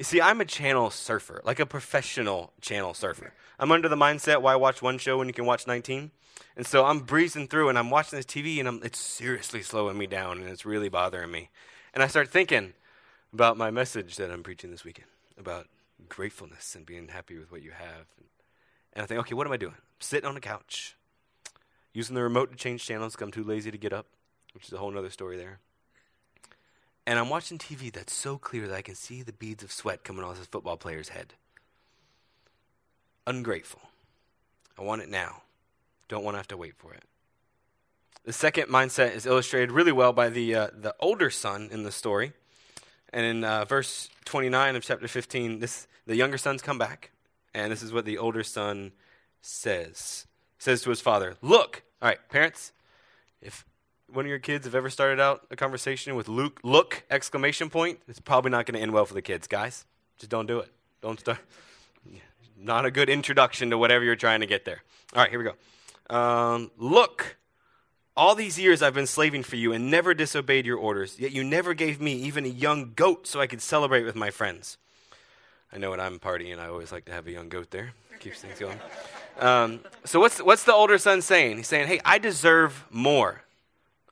You 0.00 0.04
see, 0.04 0.18
I'm 0.18 0.40
a 0.40 0.46
channel 0.46 0.88
surfer, 0.88 1.42
like 1.44 1.60
a 1.60 1.66
professional 1.66 2.54
channel 2.62 2.94
surfer. 2.94 3.34
I'm 3.58 3.70
under 3.70 3.86
the 3.86 3.96
mindset 3.96 4.40
why 4.40 4.56
watch 4.56 4.80
one 4.80 4.96
show 4.96 5.18
when 5.18 5.26
you 5.26 5.34
can 5.34 5.44
watch 5.44 5.66
19. 5.66 6.10
And 6.56 6.66
so 6.66 6.86
I'm 6.86 7.00
breezing 7.00 7.48
through 7.48 7.68
and 7.68 7.78
I'm 7.78 7.90
watching 7.90 8.16
this 8.16 8.24
TV 8.24 8.60
and 8.60 8.66
I'm, 8.66 8.80
it's 8.82 8.98
seriously 8.98 9.60
slowing 9.60 9.98
me 9.98 10.06
down 10.06 10.38
and 10.38 10.48
it's 10.48 10.64
really 10.64 10.88
bothering 10.88 11.30
me. 11.30 11.50
And 11.92 12.02
I 12.02 12.06
start 12.06 12.30
thinking 12.30 12.72
about 13.34 13.58
my 13.58 13.70
message 13.70 14.16
that 14.16 14.30
I'm 14.30 14.42
preaching 14.42 14.70
this 14.70 14.84
weekend 14.84 15.08
about 15.36 15.66
gratefulness 16.08 16.74
and 16.74 16.86
being 16.86 17.08
happy 17.08 17.36
with 17.36 17.52
what 17.52 17.60
you 17.60 17.72
have. 17.72 18.06
And 18.94 19.02
I 19.02 19.06
think, 19.06 19.20
okay, 19.20 19.34
what 19.34 19.46
am 19.46 19.52
I 19.52 19.58
doing? 19.58 19.74
I'm 19.74 20.00
sitting 20.00 20.26
on 20.26 20.34
the 20.34 20.40
couch, 20.40 20.96
using 21.92 22.14
the 22.14 22.22
remote 22.22 22.50
to 22.52 22.56
change 22.56 22.86
channels 22.86 23.12
because 23.12 23.26
I'm 23.26 23.32
too 23.32 23.44
lazy 23.44 23.70
to 23.70 23.76
get 23.76 23.92
up, 23.92 24.06
which 24.54 24.64
is 24.66 24.72
a 24.72 24.78
whole 24.78 24.96
other 24.96 25.10
story 25.10 25.36
there. 25.36 25.60
And 27.10 27.18
I'm 27.18 27.28
watching 27.28 27.58
TV 27.58 27.92
that's 27.92 28.14
so 28.14 28.38
clear 28.38 28.68
that 28.68 28.76
I 28.76 28.82
can 28.82 28.94
see 28.94 29.22
the 29.22 29.32
beads 29.32 29.64
of 29.64 29.72
sweat 29.72 30.04
coming 30.04 30.24
off 30.24 30.38
this 30.38 30.46
football 30.46 30.76
player's 30.76 31.08
head. 31.08 31.34
Ungrateful. 33.26 33.80
I 34.78 34.82
want 34.82 35.02
it 35.02 35.08
now. 35.08 35.42
Don't 36.06 36.22
want 36.22 36.34
to 36.34 36.38
have 36.38 36.46
to 36.46 36.56
wait 36.56 36.76
for 36.76 36.94
it. 36.94 37.02
The 38.24 38.32
second 38.32 38.68
mindset 38.68 39.16
is 39.16 39.26
illustrated 39.26 39.72
really 39.72 39.90
well 39.90 40.12
by 40.12 40.28
the, 40.28 40.54
uh, 40.54 40.68
the 40.72 40.94
older 41.00 41.30
son 41.30 41.68
in 41.72 41.82
the 41.82 41.90
story. 41.90 42.32
And 43.12 43.26
in 43.26 43.42
uh, 43.42 43.64
verse 43.64 44.08
29 44.26 44.76
of 44.76 44.84
chapter 44.84 45.08
15, 45.08 45.58
this, 45.58 45.88
the 46.06 46.14
younger 46.14 46.38
sons 46.38 46.62
come 46.62 46.78
back, 46.78 47.10
and 47.52 47.72
this 47.72 47.82
is 47.82 47.92
what 47.92 48.04
the 48.04 48.18
older 48.18 48.44
son 48.44 48.92
says. 49.42 50.26
He 50.58 50.62
says 50.62 50.82
to 50.82 50.90
his 50.90 51.00
father, 51.00 51.34
Look, 51.42 51.82
all 52.00 52.08
right, 52.08 52.20
parents, 52.28 52.70
if 53.42 53.64
one 54.12 54.24
of 54.24 54.28
your 54.28 54.38
kids 54.38 54.66
have 54.66 54.74
ever 54.74 54.90
started 54.90 55.20
out 55.20 55.46
a 55.50 55.56
conversation 55.56 56.14
with 56.14 56.28
Luke, 56.28 56.60
look, 56.62 57.04
exclamation 57.10 57.70
point, 57.70 58.00
it's 58.08 58.20
probably 58.20 58.50
not 58.50 58.66
going 58.66 58.74
to 58.74 58.80
end 58.80 58.92
well 58.92 59.06
for 59.06 59.14
the 59.14 59.22
kids, 59.22 59.46
guys. 59.46 59.84
Just 60.18 60.30
don't 60.30 60.46
do 60.46 60.58
it. 60.58 60.70
Don't 61.00 61.18
start. 61.18 61.38
Not 62.58 62.84
a 62.84 62.90
good 62.90 63.08
introduction 63.08 63.70
to 63.70 63.78
whatever 63.78 64.04
you're 64.04 64.16
trying 64.16 64.40
to 64.40 64.46
get 64.46 64.64
there. 64.64 64.82
All 65.14 65.22
right, 65.22 65.30
here 65.30 65.38
we 65.38 65.46
go. 65.46 66.14
Um, 66.14 66.70
look, 66.76 67.36
all 68.16 68.34
these 68.34 68.58
years 68.58 68.82
I've 68.82 68.94
been 68.94 69.06
slaving 69.06 69.42
for 69.42 69.56
you 69.56 69.72
and 69.72 69.90
never 69.90 70.12
disobeyed 70.12 70.66
your 70.66 70.76
orders, 70.76 71.18
yet 71.18 71.32
you 71.32 71.42
never 71.42 71.72
gave 71.72 72.00
me 72.00 72.12
even 72.12 72.44
a 72.44 72.48
young 72.48 72.92
goat 72.94 73.26
so 73.26 73.40
I 73.40 73.46
could 73.46 73.62
celebrate 73.62 74.02
with 74.02 74.16
my 74.16 74.30
friends. 74.30 74.76
I 75.72 75.78
know 75.78 75.90
when 75.90 76.00
I'm 76.00 76.18
partying, 76.18 76.58
I 76.58 76.68
always 76.68 76.92
like 76.92 77.04
to 77.06 77.12
have 77.12 77.26
a 77.26 77.30
young 77.30 77.48
goat 77.48 77.70
there. 77.70 77.92
Keeps 78.18 78.40
things 78.40 78.58
going. 78.58 78.78
Um, 79.38 79.80
so 80.04 80.20
what's 80.20 80.42
what's 80.42 80.64
the 80.64 80.74
older 80.74 80.98
son 80.98 81.22
saying? 81.22 81.56
He's 81.56 81.68
saying, 81.68 81.86
"Hey, 81.86 82.00
I 82.04 82.18
deserve 82.18 82.84
more." 82.90 83.42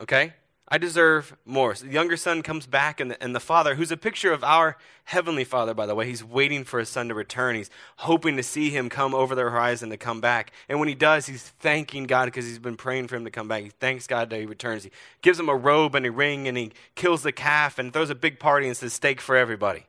Okay, 0.01 0.35
I 0.71 0.77
deserve 0.77 1.35
more. 1.47 1.75
So 1.75 1.87
the 1.87 1.93
younger 1.93 2.17
son 2.17 2.43
comes 2.43 2.67
back, 2.67 3.01
and 3.01 3.11
the, 3.11 3.23
and 3.23 3.35
the 3.35 3.41
father, 3.41 3.75
who's 3.75 3.91
a 3.91 3.97
picture 3.97 4.33
of 4.33 4.45
our 4.45 4.77
heavenly 5.05 5.45
father, 5.45 5.73
by 5.73 5.87
the 5.87 5.95
way, 5.95 6.07
he's 6.07 6.23
waiting 6.23 6.63
for 6.63 6.79
his 6.79 6.91
son 6.91 7.09
to 7.09 7.15
return. 7.15 7.57
He's 7.57 7.71
hoping 7.97 8.37
to 8.37 8.43
see 8.43 8.69
him 8.69 8.91
come 8.91 9.15
over 9.15 9.35
the 9.35 9.43
horizon 9.43 9.89
to 9.91 9.97
come 9.97 10.21
back. 10.21 10.53
And 10.69 10.79
when 10.79 10.89
he 10.89 10.95
does, 10.95 11.27
he's 11.27 11.43
thanking 11.43 12.05
God 12.05 12.27
because 12.27 12.45
he's 12.45 12.59
been 12.59 12.77
praying 12.77 13.09
for 13.09 13.17
him 13.17 13.25
to 13.25 13.31
come 13.31 13.49
back. 13.49 13.63
He 13.63 13.71
thanks 13.71 14.07
God 14.07 14.29
that 14.29 14.39
he 14.39 14.47
returns. 14.47 14.85
He 14.85 14.91
gives 15.23 15.41
him 15.41 15.49
a 15.49 15.57
robe 15.57 15.95
and 15.95 16.05
a 16.05 16.13
ring, 16.13 16.47
and 16.47 16.59
he 16.59 16.73
kills 16.95 17.23
the 17.23 17.33
calf 17.33 17.79
and 17.79 17.91
throws 17.91 18.11
a 18.11 18.15
big 18.15 18.39
party 18.39 18.67
and 18.67 18.77
says, 18.77 18.93
Steak 18.93 19.23
for 19.23 19.37
everybody. 19.37 19.87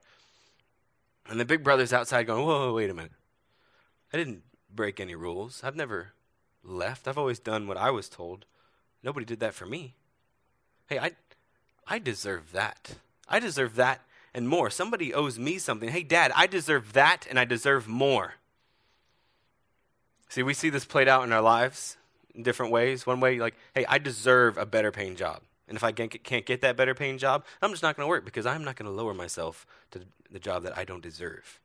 And 1.27 1.39
the 1.39 1.45
big 1.45 1.63
brother's 1.63 1.93
outside 1.93 2.25
going, 2.25 2.45
Whoa, 2.45 2.73
wait 2.73 2.89
a 2.89 2.93
minute. 2.93 3.11
I 4.13 4.17
didn't 4.17 4.43
break 4.73 5.01
any 5.01 5.13
rules. 5.13 5.61
I've 5.61 5.75
never 5.75 6.13
left. 6.63 7.07
I've 7.07 7.17
always 7.17 7.39
done 7.39 7.67
what 7.67 7.77
I 7.77 7.91
was 7.91 8.07
told. 8.07 8.45
Nobody 9.03 9.25
did 9.25 9.41
that 9.41 9.53
for 9.53 9.65
me. 9.65 9.95
Hey, 10.89 10.97
I, 10.97 11.11
I 11.87 11.99
deserve 11.99 12.51
that. 12.51 12.95
I 13.27 13.39
deserve 13.39 13.75
that 13.75 14.01
and 14.33 14.49
more. 14.49 14.71
Somebody 14.71 15.13
owes 15.13 15.37
me 15.37 15.59
something. 15.59 15.89
Hey, 15.89 16.01
Dad, 16.03 16.31
I 16.35 16.47
deserve 16.47 16.93
that 16.93 17.27
and 17.29 17.39
I 17.39 17.45
deserve 17.45 17.87
more. 17.87 18.33
See, 20.29 20.43
we 20.43 20.53
see 20.53 20.69
this 20.69 20.85
played 20.85 21.07
out 21.07 21.23
in 21.23 21.31
our 21.31 21.41
lives 21.41 21.97
in 22.33 22.43
different 22.43 22.71
ways. 22.71 23.05
One 23.05 23.19
way, 23.19 23.39
like, 23.39 23.55
hey, 23.75 23.85
I 23.87 23.99
deserve 23.99 24.57
a 24.57 24.65
better 24.65 24.91
paying 24.91 25.15
job. 25.15 25.41
And 25.67 25.75
if 25.75 25.83
I 25.83 25.91
can't 25.91 26.45
get 26.45 26.61
that 26.61 26.75
better 26.75 26.95
paying 26.95 27.19
job, 27.19 27.45
I'm 27.61 27.69
just 27.69 27.83
not 27.83 27.95
going 27.95 28.05
to 28.05 28.09
work 28.09 28.25
because 28.25 28.47
I'm 28.47 28.63
not 28.63 28.75
going 28.75 28.89
to 28.89 28.95
lower 28.95 29.13
myself 29.13 29.67
to 29.91 30.01
the 30.31 30.39
job 30.39 30.63
that 30.63 30.75
I 30.75 30.83
don't 30.83 31.03
deserve. 31.03 31.59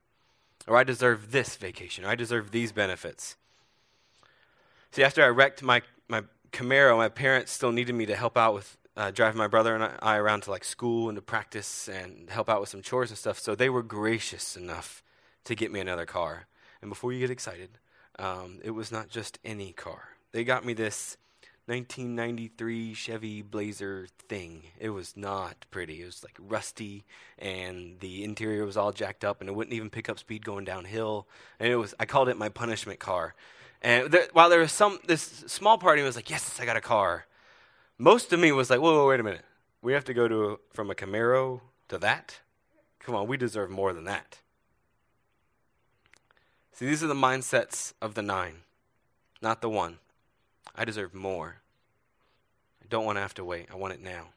Or 0.66 0.76
I 0.76 0.84
deserve 0.84 1.30
this 1.30 1.56
vacation, 1.56 2.04
or 2.04 2.08
I 2.08 2.14
deserve 2.14 2.50
these 2.50 2.72
benefits. 2.72 3.36
See, 4.92 5.02
after 5.02 5.24
I 5.24 5.28
wrecked 5.28 5.62
my, 5.62 5.82
my 6.08 6.22
Camaro, 6.52 6.98
my 6.98 7.08
parents 7.08 7.52
still 7.52 7.72
needed 7.72 7.94
me 7.94 8.04
to 8.06 8.16
help 8.16 8.36
out 8.36 8.52
with 8.54 8.76
uh, 8.96 9.12
my 9.34 9.48
brother 9.48 9.74
and 9.74 9.90
I 10.00 10.16
around 10.16 10.42
to 10.44 10.50
like 10.50 10.64
school 10.64 11.08
and 11.08 11.16
to 11.16 11.22
practice 11.22 11.88
and 11.88 12.30
help 12.30 12.48
out 12.48 12.60
with 12.60 12.68
some 12.68 12.82
chores 12.82 13.10
and 13.10 13.18
stuff. 13.18 13.38
So 13.38 13.54
they 13.54 13.68
were 13.68 13.82
gracious 13.82 14.56
enough 14.56 15.02
to 15.44 15.54
get 15.54 15.72
me 15.72 15.80
another 15.80 16.06
car. 16.06 16.46
And 16.80 16.90
before 16.90 17.12
you 17.12 17.20
get 17.20 17.30
excited, 17.30 17.78
um, 18.18 18.60
it 18.62 18.70
was 18.70 18.92
not 18.92 19.08
just 19.08 19.38
any 19.44 19.72
car. 19.72 20.10
They 20.32 20.44
got 20.44 20.64
me 20.64 20.74
this 20.74 21.16
1993 21.66 22.92
Chevy 22.92 23.42
Blazer 23.42 24.06
thing. 24.28 24.64
It 24.78 24.90
was 24.90 25.16
not 25.16 25.64
pretty. 25.70 26.02
It 26.02 26.06
was 26.06 26.22
like 26.22 26.36
rusty, 26.38 27.04
and 27.38 27.98
the 28.00 28.22
interior 28.22 28.66
was 28.66 28.76
all 28.76 28.92
jacked 28.92 29.24
up, 29.24 29.40
and 29.40 29.48
it 29.48 29.54
wouldn't 29.54 29.74
even 29.74 29.90
pick 29.90 30.08
up 30.10 30.18
speed 30.18 30.44
going 30.44 30.64
downhill. 30.64 31.26
And 31.58 31.72
it 31.72 31.76
was 31.76 31.94
I 31.98 32.04
called 32.04 32.28
it 32.28 32.36
my 32.36 32.50
punishment 32.50 33.00
car. 33.00 33.34
And 33.80 34.10
there, 34.10 34.28
while 34.32 34.50
there 34.50 34.60
was 34.60 34.72
some 34.72 34.98
this 35.06 35.22
small 35.22 35.78
party 35.78 36.02
was 36.02 36.16
like, 36.16 36.28
yes, 36.28 36.60
I 36.60 36.66
got 36.66 36.76
a 36.76 36.82
car. 36.82 37.26
Most 37.98 38.32
of 38.32 38.40
me 38.40 38.50
was 38.50 38.70
like, 38.70 38.80
whoa, 38.80 38.94
whoa, 38.94 39.08
wait 39.08 39.20
a 39.20 39.22
minute. 39.22 39.44
We 39.80 39.92
have 39.92 40.04
to 40.04 40.14
go 40.14 40.26
to 40.26 40.58
from 40.72 40.90
a 40.90 40.94
Camaro 40.94 41.60
to 41.88 41.98
that? 41.98 42.40
Come 42.98 43.14
on, 43.14 43.28
we 43.28 43.36
deserve 43.36 43.70
more 43.70 43.92
than 43.92 44.04
that. 44.04 44.38
See, 46.72 46.86
these 46.86 47.04
are 47.04 47.06
the 47.06 47.14
mindsets 47.14 47.92
of 48.02 48.14
the 48.14 48.22
nine, 48.22 48.62
not 49.40 49.60
the 49.60 49.68
one. 49.68 49.98
I 50.74 50.84
deserve 50.84 51.14
more. 51.14 51.60
I 52.82 52.86
don't 52.88 53.04
want 53.04 53.16
to 53.16 53.22
have 53.22 53.34
to 53.34 53.44
wait. 53.44 53.68
I 53.72 53.76
want 53.76 53.94
it 53.94 54.02
now. 54.02 54.28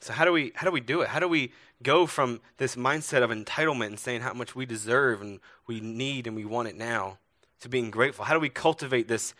So 0.00 0.12
how 0.12 0.24
do 0.24 0.32
we 0.32 0.52
how 0.54 0.66
do 0.66 0.70
we 0.70 0.80
do 0.80 1.00
it? 1.00 1.08
How 1.08 1.18
do 1.18 1.28
we 1.28 1.52
go 1.82 2.06
from 2.06 2.40
this 2.58 2.76
mindset 2.76 3.22
of 3.22 3.30
entitlement 3.30 3.86
and 3.86 3.98
saying 3.98 4.20
how 4.20 4.32
much 4.32 4.54
we 4.54 4.66
deserve 4.66 5.20
and 5.22 5.40
we 5.66 5.80
need 5.80 6.26
and 6.26 6.36
we 6.36 6.44
want 6.44 6.68
it 6.68 6.76
now 6.76 7.18
to 7.60 7.68
being 7.68 7.90
grateful? 7.90 8.26
How 8.26 8.34
do 8.34 8.40
we 8.40 8.48
cultivate 8.48 9.08
this 9.08 9.34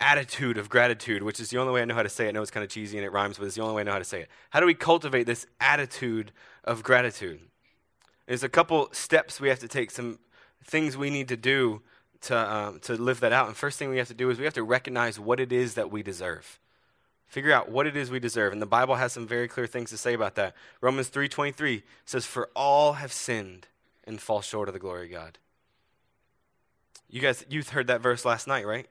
attitude 0.00 0.58
of 0.58 0.68
gratitude, 0.68 1.22
which 1.22 1.40
is 1.40 1.50
the 1.50 1.58
only 1.58 1.72
way 1.72 1.82
I 1.82 1.84
know 1.84 1.94
how 1.94 2.02
to 2.02 2.08
say 2.08 2.26
it. 2.26 2.28
I 2.28 2.32
know 2.32 2.42
it's 2.42 2.50
kind 2.50 2.64
of 2.64 2.70
cheesy 2.70 2.98
and 2.98 3.04
it 3.04 3.10
rhymes, 3.10 3.38
but 3.38 3.46
it's 3.46 3.56
the 3.56 3.62
only 3.62 3.74
way 3.74 3.80
I 3.80 3.84
know 3.84 3.92
how 3.92 3.98
to 3.98 4.04
say 4.04 4.22
it. 4.22 4.28
How 4.50 4.60
do 4.60 4.66
we 4.66 4.74
cultivate 4.74 5.24
this 5.24 5.46
attitude 5.60 6.32
of 6.64 6.82
gratitude? 6.82 7.40
There's 8.26 8.42
a 8.42 8.48
couple 8.48 8.88
steps 8.92 9.40
we 9.40 9.48
have 9.48 9.60
to 9.60 9.68
take, 9.68 9.90
some 9.90 10.18
things 10.64 10.96
we 10.96 11.10
need 11.10 11.28
to 11.28 11.36
do 11.36 11.82
to, 12.22 12.36
um, 12.36 12.80
to 12.80 12.94
live 12.94 13.20
that 13.20 13.32
out. 13.32 13.46
And 13.46 13.56
first 13.56 13.78
thing 13.78 13.88
we 13.88 13.98
have 13.98 14.08
to 14.08 14.14
do 14.14 14.30
is 14.30 14.38
we 14.38 14.44
have 14.44 14.54
to 14.54 14.62
recognize 14.62 15.18
what 15.18 15.40
it 15.40 15.52
is 15.52 15.74
that 15.74 15.90
we 15.90 16.02
deserve. 16.02 16.58
Figure 17.26 17.52
out 17.52 17.70
what 17.70 17.86
it 17.86 17.96
is 17.96 18.10
we 18.10 18.20
deserve. 18.20 18.52
And 18.52 18.62
the 18.62 18.66
Bible 18.66 18.96
has 18.96 19.12
some 19.12 19.26
very 19.26 19.48
clear 19.48 19.66
things 19.66 19.90
to 19.90 19.96
say 19.96 20.14
about 20.14 20.34
that. 20.36 20.54
Romans 20.80 21.10
3.23 21.10 21.82
says, 22.04 22.24
For 22.24 22.50
all 22.54 22.94
have 22.94 23.12
sinned 23.12 23.66
and 24.04 24.20
fall 24.20 24.40
short 24.40 24.68
of 24.68 24.74
the 24.74 24.78
glory 24.80 25.06
of 25.06 25.12
God. 25.12 25.38
You 27.08 27.20
guys, 27.20 27.44
you 27.48 27.62
heard 27.62 27.86
that 27.88 28.00
verse 28.00 28.24
last 28.24 28.46
night, 28.46 28.66
right? 28.66 28.86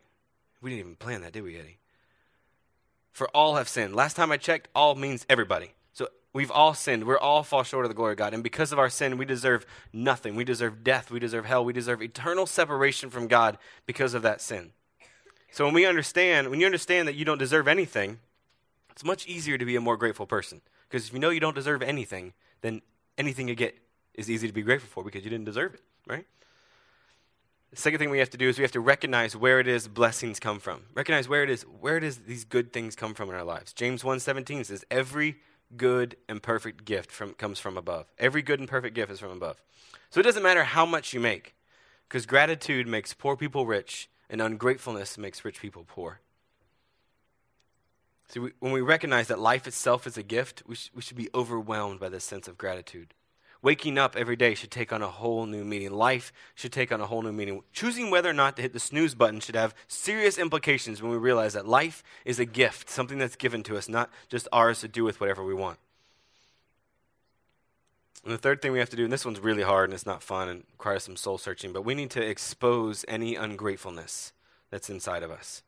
We 0.66 0.72
didn't 0.72 0.80
even 0.80 0.96
plan 0.96 1.22
that, 1.22 1.32
did 1.32 1.44
we, 1.44 1.60
Eddie? 1.60 1.78
For 3.12 3.28
all 3.36 3.54
have 3.54 3.70
sinned. 3.70 3.96
Last 3.96 4.16
time 4.16 4.32
I 4.32 4.38
checked, 4.38 4.68
all 4.74 4.96
means 4.96 5.24
everybody. 5.30 5.74
So 5.94 6.08
we've 6.34 6.50
all 6.50 6.74
sinned. 6.74 7.04
We're 7.04 7.20
all 7.20 7.44
fall 7.44 7.62
short 7.62 7.86
of 7.86 7.90
the 7.92 7.94
glory 7.94 8.14
of 8.14 8.18
God. 8.18 8.34
And 8.34 8.42
because 8.42 8.72
of 8.72 8.80
our 8.80 8.90
sin, 8.90 9.20
we 9.20 9.26
deserve 9.26 9.68
nothing. 9.94 10.36
We 10.36 10.44
deserve 10.44 10.84
death. 10.84 11.12
We 11.12 11.20
deserve 11.20 11.46
hell. 11.46 11.64
We 11.64 11.72
deserve 11.72 12.02
eternal 12.02 12.48
separation 12.48 13.12
from 13.12 13.28
God 13.28 13.60
because 13.86 14.16
of 14.16 14.24
that 14.24 14.42
sin. 14.42 14.72
So 15.52 15.66
when 15.66 15.76
we 15.76 15.86
understand, 15.86 16.50
when 16.50 16.60
you 16.60 16.66
understand 16.66 17.08
that 17.08 17.14
you 17.14 17.26
don't 17.26 17.38
deserve 17.38 17.68
anything, 17.68 18.18
it's 18.90 19.04
much 19.04 19.28
easier 19.28 19.60
to 19.60 19.66
be 19.66 19.76
a 19.76 19.82
more 19.82 19.98
grateful 19.98 20.26
person. 20.26 20.62
Because 20.90 21.08
if 21.08 21.14
you 21.14 21.20
know 21.20 21.30
you 21.30 21.40
don't 21.40 21.54
deserve 21.54 21.84
anything, 21.84 22.34
then 22.62 22.82
anything 23.20 23.48
you 23.48 23.54
get 23.54 23.78
is 24.16 24.32
easy 24.32 24.48
to 24.48 24.54
be 24.54 24.64
grateful 24.64 24.90
for 24.90 25.04
because 25.04 25.24
you 25.24 25.30
didn't 25.30 25.46
deserve 25.46 25.76
it, 25.76 25.82
right? 26.08 26.26
The 27.76 27.82
second 27.82 28.00
thing 28.00 28.10
we 28.10 28.20
have 28.20 28.30
to 28.30 28.38
do 28.38 28.48
is 28.48 28.58
we 28.58 28.62
have 28.62 28.72
to 28.72 28.80
recognize 28.80 29.36
where 29.36 29.60
it 29.60 29.68
is 29.68 29.90
blessings 29.90 30.40
come 30.40 30.62
from. 30.62 30.84
Recognize 30.94 31.28
where 31.28 31.44
it 31.44 31.50
is 31.50 31.64
where 31.64 31.98
is 31.98 32.20
these 32.20 32.46
good 32.46 32.72
things 32.72 32.96
come 32.96 33.14
from 33.14 33.28
in 33.28 33.36
our 33.36 33.44
lives. 33.44 33.74
James 33.74 34.02
1:17 34.02 34.66
says 34.66 34.86
every 34.90 35.42
good 35.76 36.16
and 36.30 36.42
perfect 36.42 36.86
gift 36.86 37.12
from, 37.12 37.34
comes 37.34 37.60
from 37.60 37.76
above. 37.76 38.06
Every 38.18 38.42
good 38.42 38.62
and 38.62 38.70
perfect 38.70 38.96
gift 38.96 39.12
is 39.12 39.20
from 39.20 39.32
above. 39.32 39.62
So 40.10 40.22
it 40.22 40.24
doesn't 40.24 40.42
matter 40.42 40.64
how 40.64 40.86
much 40.86 41.14
you 41.14 41.20
make 41.20 41.54
because 42.08 42.26
gratitude 42.26 42.88
makes 42.88 43.14
poor 43.14 43.36
people 43.36 43.66
rich 43.66 44.10
and 44.30 44.42
ungratefulness 44.42 45.18
makes 45.18 45.44
rich 45.44 45.60
people 45.60 45.84
poor. 45.86 46.22
See, 48.30 48.40
we, 48.40 48.52
when 48.60 48.72
we 48.72 48.82
recognize 48.82 49.28
that 49.28 49.40
life 49.40 49.68
itself 49.68 50.08
is 50.08 50.18
a 50.18 50.24
gift, 50.24 50.64
we, 50.66 50.76
sh- 50.76 50.92
we 50.96 51.02
should 51.02 51.18
be 51.18 51.30
overwhelmed 51.36 52.00
by 52.00 52.08
this 52.08 52.24
sense 52.24 52.48
of 52.48 52.58
gratitude. 52.58 53.14
Waking 53.62 53.98
up 53.98 54.16
every 54.16 54.36
day 54.36 54.54
should 54.54 54.72
take 54.72 54.94
on 54.94 55.02
a 55.02 55.08
whole 55.08 55.46
new 55.46 55.64
meaning. 55.64 55.92
Life 55.92 56.32
should 56.54 56.72
take 56.72 56.92
on 56.92 57.02
a 57.02 57.08
whole 57.08 57.22
new 57.22 57.32
meaning. 57.32 57.64
Choosing 57.74 58.12
whether 58.12 58.30
or 58.30 58.34
not 58.34 58.56
to 58.56 58.62
hit 58.62 58.74
the 58.74 58.80
snooze 58.80 59.16
button 59.16 59.40
should 59.40 59.56
have 59.56 59.74
serious 59.88 60.38
implications 60.38 61.02
when 61.02 61.12
we 61.12 61.18
realize 61.18 61.54
that 61.54 61.68
life 61.68 62.04
is 62.26 62.40
a 62.40 62.46
gift, 62.46 62.90
something 62.90 63.18
that's 63.18 63.36
given 63.36 63.64
to 63.64 63.78
us, 63.78 63.90
not 63.90 64.12
just 64.30 64.48
ours 64.52 64.82
to 64.82 64.88
do 64.88 65.04
with 65.04 65.20
whatever 65.20 65.44
we 65.44 65.54
want. 65.54 65.80
And 68.24 68.34
the 68.34 68.40
third 68.40 68.62
thing 68.62 68.72
we 68.72 68.80
have 68.80 68.90
to 68.90 68.96
do, 68.96 69.04
and 69.04 69.14
this 69.14 69.24
one's 69.24 69.40
really 69.40 69.62
hard 69.62 69.90
and 69.90 69.94
it's 69.94 70.06
not 70.06 70.24
fun 70.24 70.50
and 70.50 70.64
requires 70.72 71.04
some 71.04 71.16
soul 71.16 71.38
searching, 71.38 71.72
but 71.72 71.86
we 71.86 71.94
need 71.94 72.10
to 72.12 72.22
expose 72.22 73.06
any 73.08 73.36
ungratefulness 73.36 74.34
that's 74.72 74.90
inside 74.90 75.22
of 75.22 75.30
us. 75.30 75.62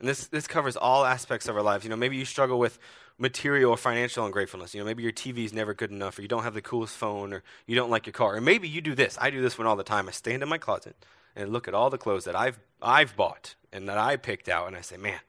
And 0.00 0.08
this, 0.08 0.26
this 0.26 0.46
covers 0.46 0.76
all 0.76 1.04
aspects 1.04 1.48
of 1.48 1.56
our 1.56 1.62
lives. 1.62 1.84
You 1.84 1.90
know, 1.90 1.96
maybe 1.96 2.16
you 2.16 2.24
struggle 2.24 2.58
with 2.58 2.78
material 3.18 3.70
or 3.70 3.76
financial 3.76 4.26
ungratefulness. 4.26 4.74
You 4.74 4.80
know, 4.80 4.86
maybe 4.86 5.02
your 5.02 5.12
TV 5.12 5.44
is 5.44 5.52
never 5.52 5.74
good 5.74 5.90
enough, 5.90 6.18
or 6.18 6.22
you 6.22 6.28
don't 6.28 6.42
have 6.42 6.54
the 6.54 6.62
coolest 6.62 6.94
phone, 6.94 7.32
or 7.32 7.42
you 7.66 7.74
don't 7.74 7.90
like 7.90 8.06
your 8.06 8.12
car. 8.12 8.36
Or 8.36 8.40
maybe 8.40 8.68
you 8.68 8.80
do 8.80 8.94
this. 8.94 9.16
I 9.20 9.30
do 9.30 9.40
this 9.40 9.58
one 9.58 9.66
all 9.66 9.76
the 9.76 9.84
time. 9.84 10.08
I 10.08 10.12
stand 10.12 10.42
in 10.42 10.48
my 10.48 10.58
closet 10.58 10.96
and 11.34 11.52
look 11.52 11.68
at 11.68 11.74
all 11.74 11.90
the 11.90 11.98
clothes 11.98 12.24
that 12.24 12.36
I've, 12.36 12.58
I've 12.80 13.16
bought 13.16 13.54
and 13.72 13.88
that 13.88 13.98
I 13.98 14.16
picked 14.16 14.48
out, 14.48 14.66
and 14.66 14.76
I 14.76 14.80
say, 14.80 14.96
man, 14.96 15.20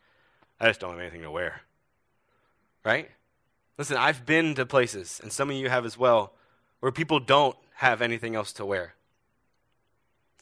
I 0.59 0.67
just 0.67 0.79
don't 0.79 0.91
have 0.91 0.99
anything 0.99 1.21
to 1.21 1.31
wear. 1.31 1.61
Right? 2.83 3.09
Listen, 3.77 3.97
I've 3.97 4.25
been 4.25 4.55
to 4.55 4.65
places, 4.65 5.19
and 5.21 5.31
some 5.31 5.49
of 5.49 5.55
you 5.55 5.69
have 5.69 5.85
as 5.85 5.97
well, 5.97 6.33
where 6.79 6.91
people 6.91 7.19
don't 7.19 7.55
have 7.75 8.01
anything 8.01 8.35
else 8.35 8.53
to 8.53 8.65
wear. 8.65 8.95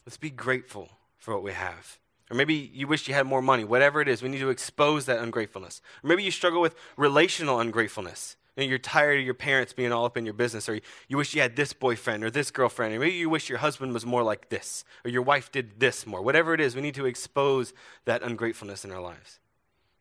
Let's 0.04 0.16
be 0.16 0.30
grateful 0.30 0.90
for 1.18 1.34
what 1.34 1.42
we 1.42 1.52
have. 1.52 1.98
Or 2.30 2.36
maybe 2.36 2.54
you 2.54 2.88
wish 2.88 3.06
you 3.06 3.14
had 3.14 3.26
more 3.26 3.42
money. 3.42 3.64
Whatever 3.64 4.00
it 4.00 4.08
is, 4.08 4.22
we 4.22 4.28
need 4.28 4.40
to 4.40 4.50
expose 4.50 5.06
that 5.06 5.20
ungratefulness. 5.20 5.80
Or 6.02 6.08
maybe 6.08 6.24
you 6.24 6.30
struggle 6.30 6.60
with 6.60 6.74
relational 6.96 7.60
ungratefulness. 7.60 8.36
You 8.56 8.64
you're 8.64 8.78
tired 8.78 9.20
of 9.20 9.24
your 9.24 9.34
parents 9.34 9.74
being 9.74 9.92
all 9.92 10.06
up 10.06 10.16
in 10.16 10.24
your 10.24 10.34
business, 10.34 10.68
or 10.68 10.80
you 11.08 11.16
wish 11.18 11.34
you 11.34 11.42
had 11.42 11.56
this 11.56 11.74
boyfriend 11.74 12.24
or 12.24 12.30
this 12.30 12.50
girlfriend, 12.50 12.94
or 12.94 12.98
maybe 12.98 13.14
you 13.14 13.28
wish 13.28 13.50
your 13.50 13.58
husband 13.58 13.92
was 13.92 14.06
more 14.06 14.22
like 14.22 14.48
this, 14.48 14.82
or 15.04 15.10
your 15.10 15.22
wife 15.22 15.52
did 15.52 15.78
this 15.78 16.06
more. 16.06 16.22
Whatever 16.22 16.54
it 16.54 16.60
is, 16.60 16.74
we 16.74 16.80
need 16.80 16.94
to 16.94 17.04
expose 17.04 17.74
that 18.06 18.22
ungratefulness 18.22 18.84
in 18.84 18.92
our 18.92 19.00
lives. 19.00 19.40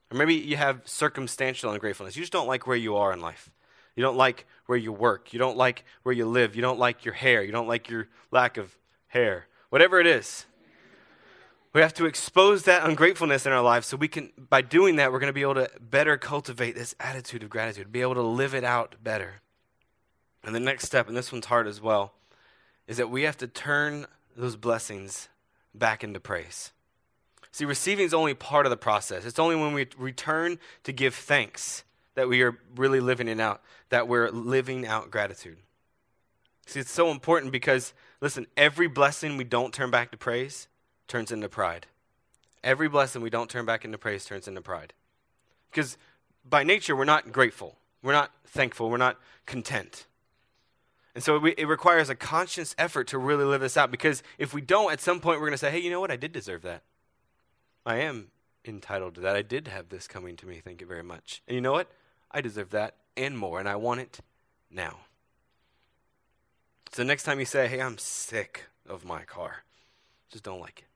Or 0.10 0.18
maybe 0.18 0.36
you 0.36 0.56
have 0.56 0.82
circumstantial 0.86 1.72
ungratefulness. 1.72 2.16
You 2.16 2.24
just 2.24 2.32
don't 2.32 2.48
like 2.48 2.66
where 2.66 2.78
you 2.78 2.96
are 2.96 3.12
in 3.12 3.20
life. 3.20 3.52
You 3.96 4.04
don't 4.04 4.18
like 4.18 4.46
where 4.68 4.78
you 4.78 4.94
work. 4.94 5.34
You 5.34 5.40
don't 5.40 5.58
like 5.58 5.84
where 6.04 6.14
you 6.14 6.26
live. 6.26 6.56
You 6.56 6.62
don't 6.62 6.80
like 6.80 7.04
your 7.04 7.14
hair. 7.14 7.44
You 7.44 7.52
don't 7.52 7.68
like 7.68 7.90
your 7.90 8.08
lack 8.32 8.58
of 8.58 8.78
hair. 9.08 9.48
Whatever 9.70 10.00
it 10.00 10.08
is, 10.08 10.46
we 11.76 11.82
have 11.82 11.94
to 11.94 12.06
expose 12.06 12.64
that 12.64 12.88
ungratefulness 12.88 13.46
in 13.46 13.52
our 13.52 13.62
lives 13.62 13.86
so 13.86 13.98
we 13.98 14.08
can, 14.08 14.32
by 14.38 14.62
doing 14.62 14.96
that, 14.96 15.12
we're 15.12 15.20
going 15.20 15.28
to 15.28 15.34
be 15.34 15.42
able 15.42 15.56
to 15.56 15.70
better 15.82 16.18
cultivate 16.18 16.74
this 16.74 16.96
attitude 17.02 17.44
of 17.44 17.50
gratitude, 17.50 17.92
be 17.92 18.00
able 18.00 18.14
to 18.14 18.22
live 18.22 18.56
it 18.56 18.64
out 18.64 18.96
better. 19.04 19.42
And 20.46 20.56
the 20.56 20.62
next 20.62 20.86
step, 20.86 21.10
and 21.10 21.18
this 21.18 21.34
one's 21.34 21.48
hard 21.48 21.68
as 21.68 21.82
well, 21.82 22.14
is 22.88 22.96
that 22.96 23.10
we 23.10 23.24
have 23.24 23.36
to 23.40 23.48
turn 23.48 24.06
those 24.38 24.56
blessings 24.56 25.28
back 25.74 26.02
into 26.02 26.18
praise. 26.18 26.72
See, 27.52 27.66
receiving 27.66 28.06
is 28.06 28.14
only 28.14 28.34
part 28.34 28.66
of 28.66 28.70
the 28.70 28.78
process. 28.78 29.26
It's 29.26 29.40
only 29.40 29.58
when 29.58 29.74
we 29.74 29.88
return 29.98 30.60
to 30.86 30.94
give 30.94 31.14
thanks 31.14 31.84
that 32.14 32.30
we 32.30 32.42
are 32.42 32.58
really 32.78 33.02
living 33.02 33.28
it 33.28 33.42
out, 33.42 33.62
that 33.90 34.08
we're 34.08 34.30
living 34.30 34.88
out 34.88 35.12
gratitude. 35.12 35.58
See, 36.68 36.80
it's 36.80 36.92
so 36.92 37.12
important 37.12 37.52
because, 37.52 37.94
listen, 38.22 38.48
every 38.56 38.88
blessing 38.88 39.36
we 39.36 39.44
don't 39.44 39.74
turn 39.74 39.92
back 39.92 40.12
to 40.12 40.18
praise 40.18 40.70
turns 41.08 41.32
into 41.32 41.50
pride. 41.50 41.88
Every 42.64 42.90
blessing 42.90 43.22
we 43.22 43.30
don't 43.30 43.50
turn 43.50 43.66
back 43.66 43.86
into 43.86 43.98
praise 43.98 44.26
turns 44.26 44.48
into 44.48 44.62
pride. 44.62 44.94
Because 45.70 45.98
by 46.48 46.64
nature, 46.64 46.96
we're 46.96 47.06
not 47.06 47.32
grateful. 47.32 47.78
We're 48.02 48.14
not 48.14 48.32
thankful. 48.46 48.90
We're 48.90 48.98
not 48.98 49.20
content. 49.46 50.06
And 51.14 51.24
so 51.24 51.40
we, 51.40 51.52
it 51.58 51.68
requires 51.68 52.10
a 52.10 52.16
conscious 52.16 52.76
effort 52.78 53.08
to 53.08 53.18
really 53.18 53.46
live 53.46 53.62
this 53.62 53.78
out 53.78 53.90
because 53.90 54.22
if 54.38 54.54
we 54.54 54.62
don't, 54.62 54.92
at 54.92 55.00
some 55.00 55.20
point 55.20 55.40
we're 55.40 55.48
going 55.48 55.54
to 55.54 55.58
say, 55.58 55.72
hey, 55.72 55.80
you 55.80 55.90
know 55.90 56.02
what? 56.02 56.12
I 56.12 56.18
did 56.18 56.34
deserve 56.34 56.62
that. 56.64 56.84
I 57.86 57.98
am 57.98 58.28
entitled 58.66 59.16
to 59.16 59.22
that. 59.22 59.36
I 59.36 59.42
did 59.42 59.68
have 59.68 59.90
this 59.90 60.08
coming 60.08 60.36
to 60.38 60.46
me. 60.46 60.60
Thank 60.64 60.82
you 60.82 60.88
very 60.88 61.04
much. 61.04 61.42
And 61.48 61.56
you 61.56 61.62
know 61.62 61.72
what? 61.72 61.90
I 62.32 62.42
deserve 62.42 62.72
that 62.72 62.96
and 63.16 63.38
more, 63.38 63.60
and 63.60 63.70
I 63.70 63.76
want 63.78 64.02
it 64.02 64.20
now. 64.70 64.98
So 66.92 67.04
next 67.04 67.24
time 67.24 67.40
you 67.40 67.46
say, 67.46 67.68
hey, 67.68 67.82
I'm 67.82 67.98
sick 67.98 68.66
of 68.88 69.06
my 69.06 69.24
car, 69.24 69.64
just 70.32 70.44
don't 70.44 70.60
like 70.60 70.80
it. 70.80 70.95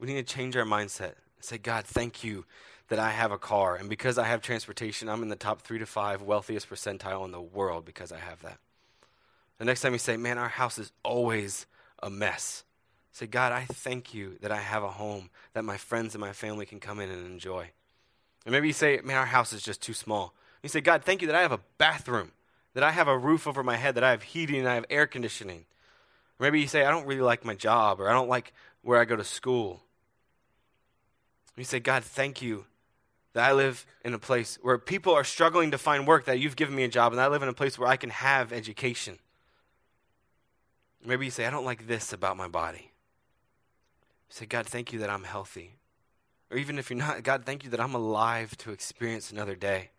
We 0.00 0.06
need 0.06 0.26
to 0.26 0.34
change 0.34 0.56
our 0.56 0.64
mindset. 0.64 1.12
Say, 1.40 1.58
God, 1.58 1.84
thank 1.84 2.24
you 2.24 2.46
that 2.88 2.98
I 2.98 3.10
have 3.10 3.32
a 3.32 3.38
car. 3.38 3.76
And 3.76 3.88
because 3.88 4.16
I 4.16 4.24
have 4.24 4.40
transportation, 4.40 5.08
I'm 5.08 5.22
in 5.22 5.28
the 5.28 5.36
top 5.36 5.60
three 5.60 5.78
to 5.78 5.86
five 5.86 6.22
wealthiest 6.22 6.68
percentile 6.70 7.24
in 7.24 7.32
the 7.32 7.40
world 7.40 7.84
because 7.84 8.10
I 8.10 8.18
have 8.18 8.40
that. 8.42 8.58
The 9.58 9.66
next 9.66 9.82
time 9.82 9.92
you 9.92 9.98
say, 9.98 10.16
man, 10.16 10.38
our 10.38 10.48
house 10.48 10.78
is 10.78 10.90
always 11.04 11.66
a 12.02 12.08
mess. 12.08 12.64
Say, 13.12 13.26
God, 13.26 13.52
I 13.52 13.64
thank 13.64 14.14
you 14.14 14.38
that 14.40 14.50
I 14.50 14.56
have 14.56 14.82
a 14.82 14.88
home 14.88 15.28
that 15.52 15.64
my 15.64 15.76
friends 15.76 16.14
and 16.14 16.20
my 16.20 16.32
family 16.32 16.64
can 16.64 16.80
come 16.80 16.98
in 16.98 17.10
and 17.10 17.26
enjoy. 17.26 17.70
And 18.46 18.52
maybe 18.52 18.68
you 18.68 18.72
say, 18.72 19.00
man, 19.04 19.18
our 19.18 19.26
house 19.26 19.52
is 19.52 19.62
just 19.62 19.82
too 19.82 19.92
small. 19.92 20.32
You 20.62 20.70
say, 20.70 20.80
God, 20.80 21.04
thank 21.04 21.20
you 21.20 21.26
that 21.26 21.36
I 21.36 21.42
have 21.42 21.52
a 21.52 21.60
bathroom, 21.76 22.32
that 22.72 22.82
I 22.82 22.90
have 22.90 23.08
a 23.08 23.18
roof 23.18 23.46
over 23.46 23.62
my 23.62 23.76
head, 23.76 23.96
that 23.96 24.04
I 24.04 24.12
have 24.12 24.22
heating 24.22 24.60
and 24.60 24.68
I 24.68 24.76
have 24.76 24.86
air 24.88 25.06
conditioning. 25.06 25.66
Or 26.38 26.44
maybe 26.44 26.60
you 26.60 26.68
say, 26.68 26.84
I 26.84 26.90
don't 26.90 27.06
really 27.06 27.20
like 27.20 27.44
my 27.44 27.54
job 27.54 28.00
or 28.00 28.08
I 28.08 28.12
don't 28.12 28.28
like 28.30 28.54
where 28.82 28.98
I 28.98 29.04
go 29.04 29.16
to 29.16 29.24
school. 29.24 29.82
You 31.60 31.64
say, 31.66 31.78
God, 31.78 32.04
thank 32.04 32.40
you 32.40 32.64
that 33.34 33.46
I 33.46 33.52
live 33.52 33.84
in 34.02 34.14
a 34.14 34.18
place 34.18 34.58
where 34.62 34.78
people 34.78 35.12
are 35.12 35.24
struggling 35.24 35.72
to 35.72 35.78
find 35.78 36.06
work, 36.06 36.24
that 36.24 36.38
you've 36.38 36.56
given 36.56 36.74
me 36.74 36.84
a 36.84 36.88
job, 36.88 37.12
and 37.12 37.20
I 37.20 37.26
live 37.26 37.42
in 37.42 37.50
a 37.50 37.52
place 37.52 37.78
where 37.78 37.86
I 37.86 37.98
can 37.98 38.08
have 38.08 38.50
education. 38.50 39.18
Maybe 41.04 41.26
you 41.26 41.30
say, 41.30 41.44
I 41.44 41.50
don't 41.50 41.66
like 41.66 41.86
this 41.86 42.14
about 42.14 42.38
my 42.38 42.48
body. 42.48 42.92
You 44.30 44.30
say, 44.30 44.46
God, 44.46 44.64
thank 44.64 44.90
you 44.90 45.00
that 45.00 45.10
I'm 45.10 45.24
healthy. 45.24 45.76
Or 46.50 46.56
even 46.56 46.78
if 46.78 46.88
you're 46.88 46.98
not, 46.98 47.22
God, 47.24 47.44
thank 47.44 47.62
you 47.62 47.68
that 47.68 47.80
I'm 47.80 47.94
alive 47.94 48.56
to 48.56 48.72
experience 48.72 49.30
another 49.30 49.54
day. 49.54 49.90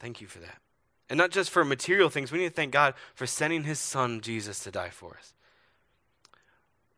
Thank 0.00 0.22
you 0.22 0.26
for 0.26 0.38
that. 0.38 0.62
And 1.10 1.18
not 1.18 1.30
just 1.30 1.50
for 1.50 1.62
material 1.62 2.08
things, 2.08 2.32
we 2.32 2.38
need 2.38 2.48
to 2.48 2.54
thank 2.54 2.72
God 2.72 2.94
for 3.14 3.26
sending 3.26 3.64
his 3.64 3.78
son, 3.78 4.22
Jesus, 4.22 4.60
to 4.60 4.70
die 4.70 4.88
for 4.88 5.18
us. 5.18 5.34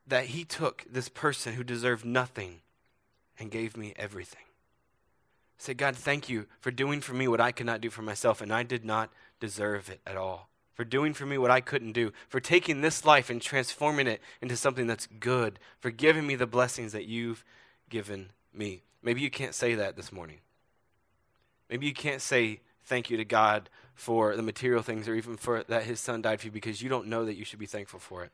That 0.07 0.26
he 0.26 0.44
took 0.44 0.85
this 0.88 1.09
person 1.09 1.55
who 1.55 1.64
deserved 1.64 2.05
nothing 2.05 2.61
and 3.38 3.51
gave 3.51 3.77
me 3.77 3.92
everything. 3.96 4.42
Say, 5.59 5.75
God, 5.75 5.96
thank 5.96 6.29
you 6.29 6.46
for 6.61 6.70
doing 6.70 7.01
for 7.01 7.14
me 7.14 7.29
what 7.29 7.40
I 7.40 7.53
could 7.53 7.66
not 7.66 7.81
do 7.81 7.90
for 7.90 8.03
myself, 8.03 8.40
and 8.40 8.53
I 8.53 8.62
did 8.62 8.85
not 8.85 9.11
deserve 9.40 9.88
it 9.88 10.01
at 10.07 10.16
all. 10.16 10.49
For 10.75 10.85
doing 10.85 11.14
for 11.14 11.25
me 11.25 11.38
what 11.38 11.51
I 11.51 11.62
couldn't 11.62 11.92
do, 11.92 12.12
for 12.29 12.40
taking 12.40 12.83
this 12.83 13.07
life 13.07 13.31
and 13.31 13.40
transforming 13.40 14.07
it 14.07 14.20
into 14.42 14.57
something 14.57 14.87
that's 14.87 15.09
good, 15.18 15.59
for 15.81 15.90
giving 15.90 16.27
me 16.27 16.35
the 16.35 16.46
blessings 16.46 16.92
that 16.92 17.07
you've 17.07 17.44
given 17.88 18.31
me. 18.53 18.83
Maybe 19.03 19.22
you 19.22 19.31
can't 19.31 19.55
say 19.55 19.75
that 19.75 19.96
this 19.96 20.12
morning. 20.12 20.40
Maybe 21.70 21.87
you 21.87 21.94
can't 21.94 22.20
say 22.20 22.61
thank 22.85 23.09
you 23.09 23.16
to 23.16 23.25
God 23.25 23.70
for 23.94 24.37
the 24.37 24.42
material 24.42 24.83
things 24.83 25.09
or 25.09 25.14
even 25.14 25.38
for 25.38 25.64
that 25.64 25.85
his 25.85 25.99
son 25.99 26.20
died 26.20 26.40
for 26.40 26.46
you 26.46 26.53
because 26.53 26.83
you 26.83 26.90
don't 26.90 27.07
know 27.07 27.25
that 27.25 27.37
you 27.37 27.44
should 27.44 27.59
be 27.59 27.66
thankful 27.66 27.99
for 27.99 28.22
it. 28.25 28.31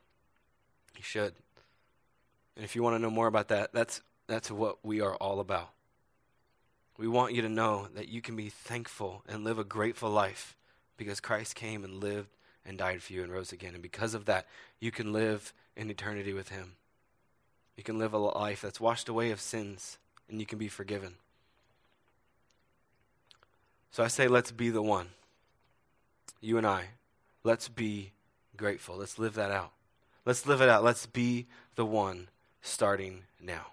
You 0.97 1.03
should. 1.03 1.33
And 2.55 2.65
if 2.65 2.75
you 2.75 2.83
want 2.83 2.95
to 2.95 2.99
know 2.99 3.09
more 3.09 3.27
about 3.27 3.47
that, 3.47 3.71
that's 3.73 4.01
that's 4.27 4.49
what 4.51 4.77
we 4.83 5.01
are 5.01 5.15
all 5.15 5.39
about. 5.39 5.69
We 6.97 7.07
want 7.07 7.33
you 7.33 7.41
to 7.41 7.49
know 7.49 7.87
that 7.95 8.07
you 8.07 8.21
can 8.21 8.35
be 8.35 8.49
thankful 8.49 9.23
and 9.27 9.43
live 9.43 9.57
a 9.57 9.63
grateful 9.63 10.09
life 10.09 10.55
because 10.97 11.19
Christ 11.19 11.55
came 11.55 11.83
and 11.83 12.01
lived 12.01 12.29
and 12.65 12.77
died 12.77 13.01
for 13.01 13.13
you 13.13 13.23
and 13.23 13.31
rose 13.31 13.51
again. 13.51 13.73
And 13.73 13.81
because 13.81 14.13
of 14.13 14.25
that, 14.25 14.47
you 14.79 14.91
can 14.91 15.11
live 15.11 15.53
in 15.75 15.89
eternity 15.89 16.33
with 16.33 16.49
Him. 16.49 16.73
You 17.75 17.83
can 17.83 17.97
live 17.97 18.13
a 18.13 18.17
life 18.17 18.61
that's 18.61 18.79
washed 18.79 19.09
away 19.09 19.31
of 19.31 19.41
sins 19.41 19.97
and 20.29 20.39
you 20.39 20.45
can 20.45 20.59
be 20.59 20.67
forgiven. 20.67 21.15
So 23.91 24.03
I 24.03 24.07
say, 24.07 24.27
let's 24.27 24.51
be 24.51 24.69
the 24.69 24.81
one. 24.81 25.09
You 26.41 26.57
and 26.57 26.67
I, 26.67 26.85
let's 27.43 27.69
be 27.69 28.11
grateful. 28.55 28.97
Let's 28.97 29.17
live 29.17 29.35
that 29.35 29.51
out. 29.51 29.71
Let's 30.25 30.45
live 30.45 30.61
it 30.61 30.69
out. 30.69 30.83
Let's 30.83 31.05
be 31.05 31.47
the 31.75 31.85
one 31.85 32.29
starting 32.61 33.23
now. 33.41 33.67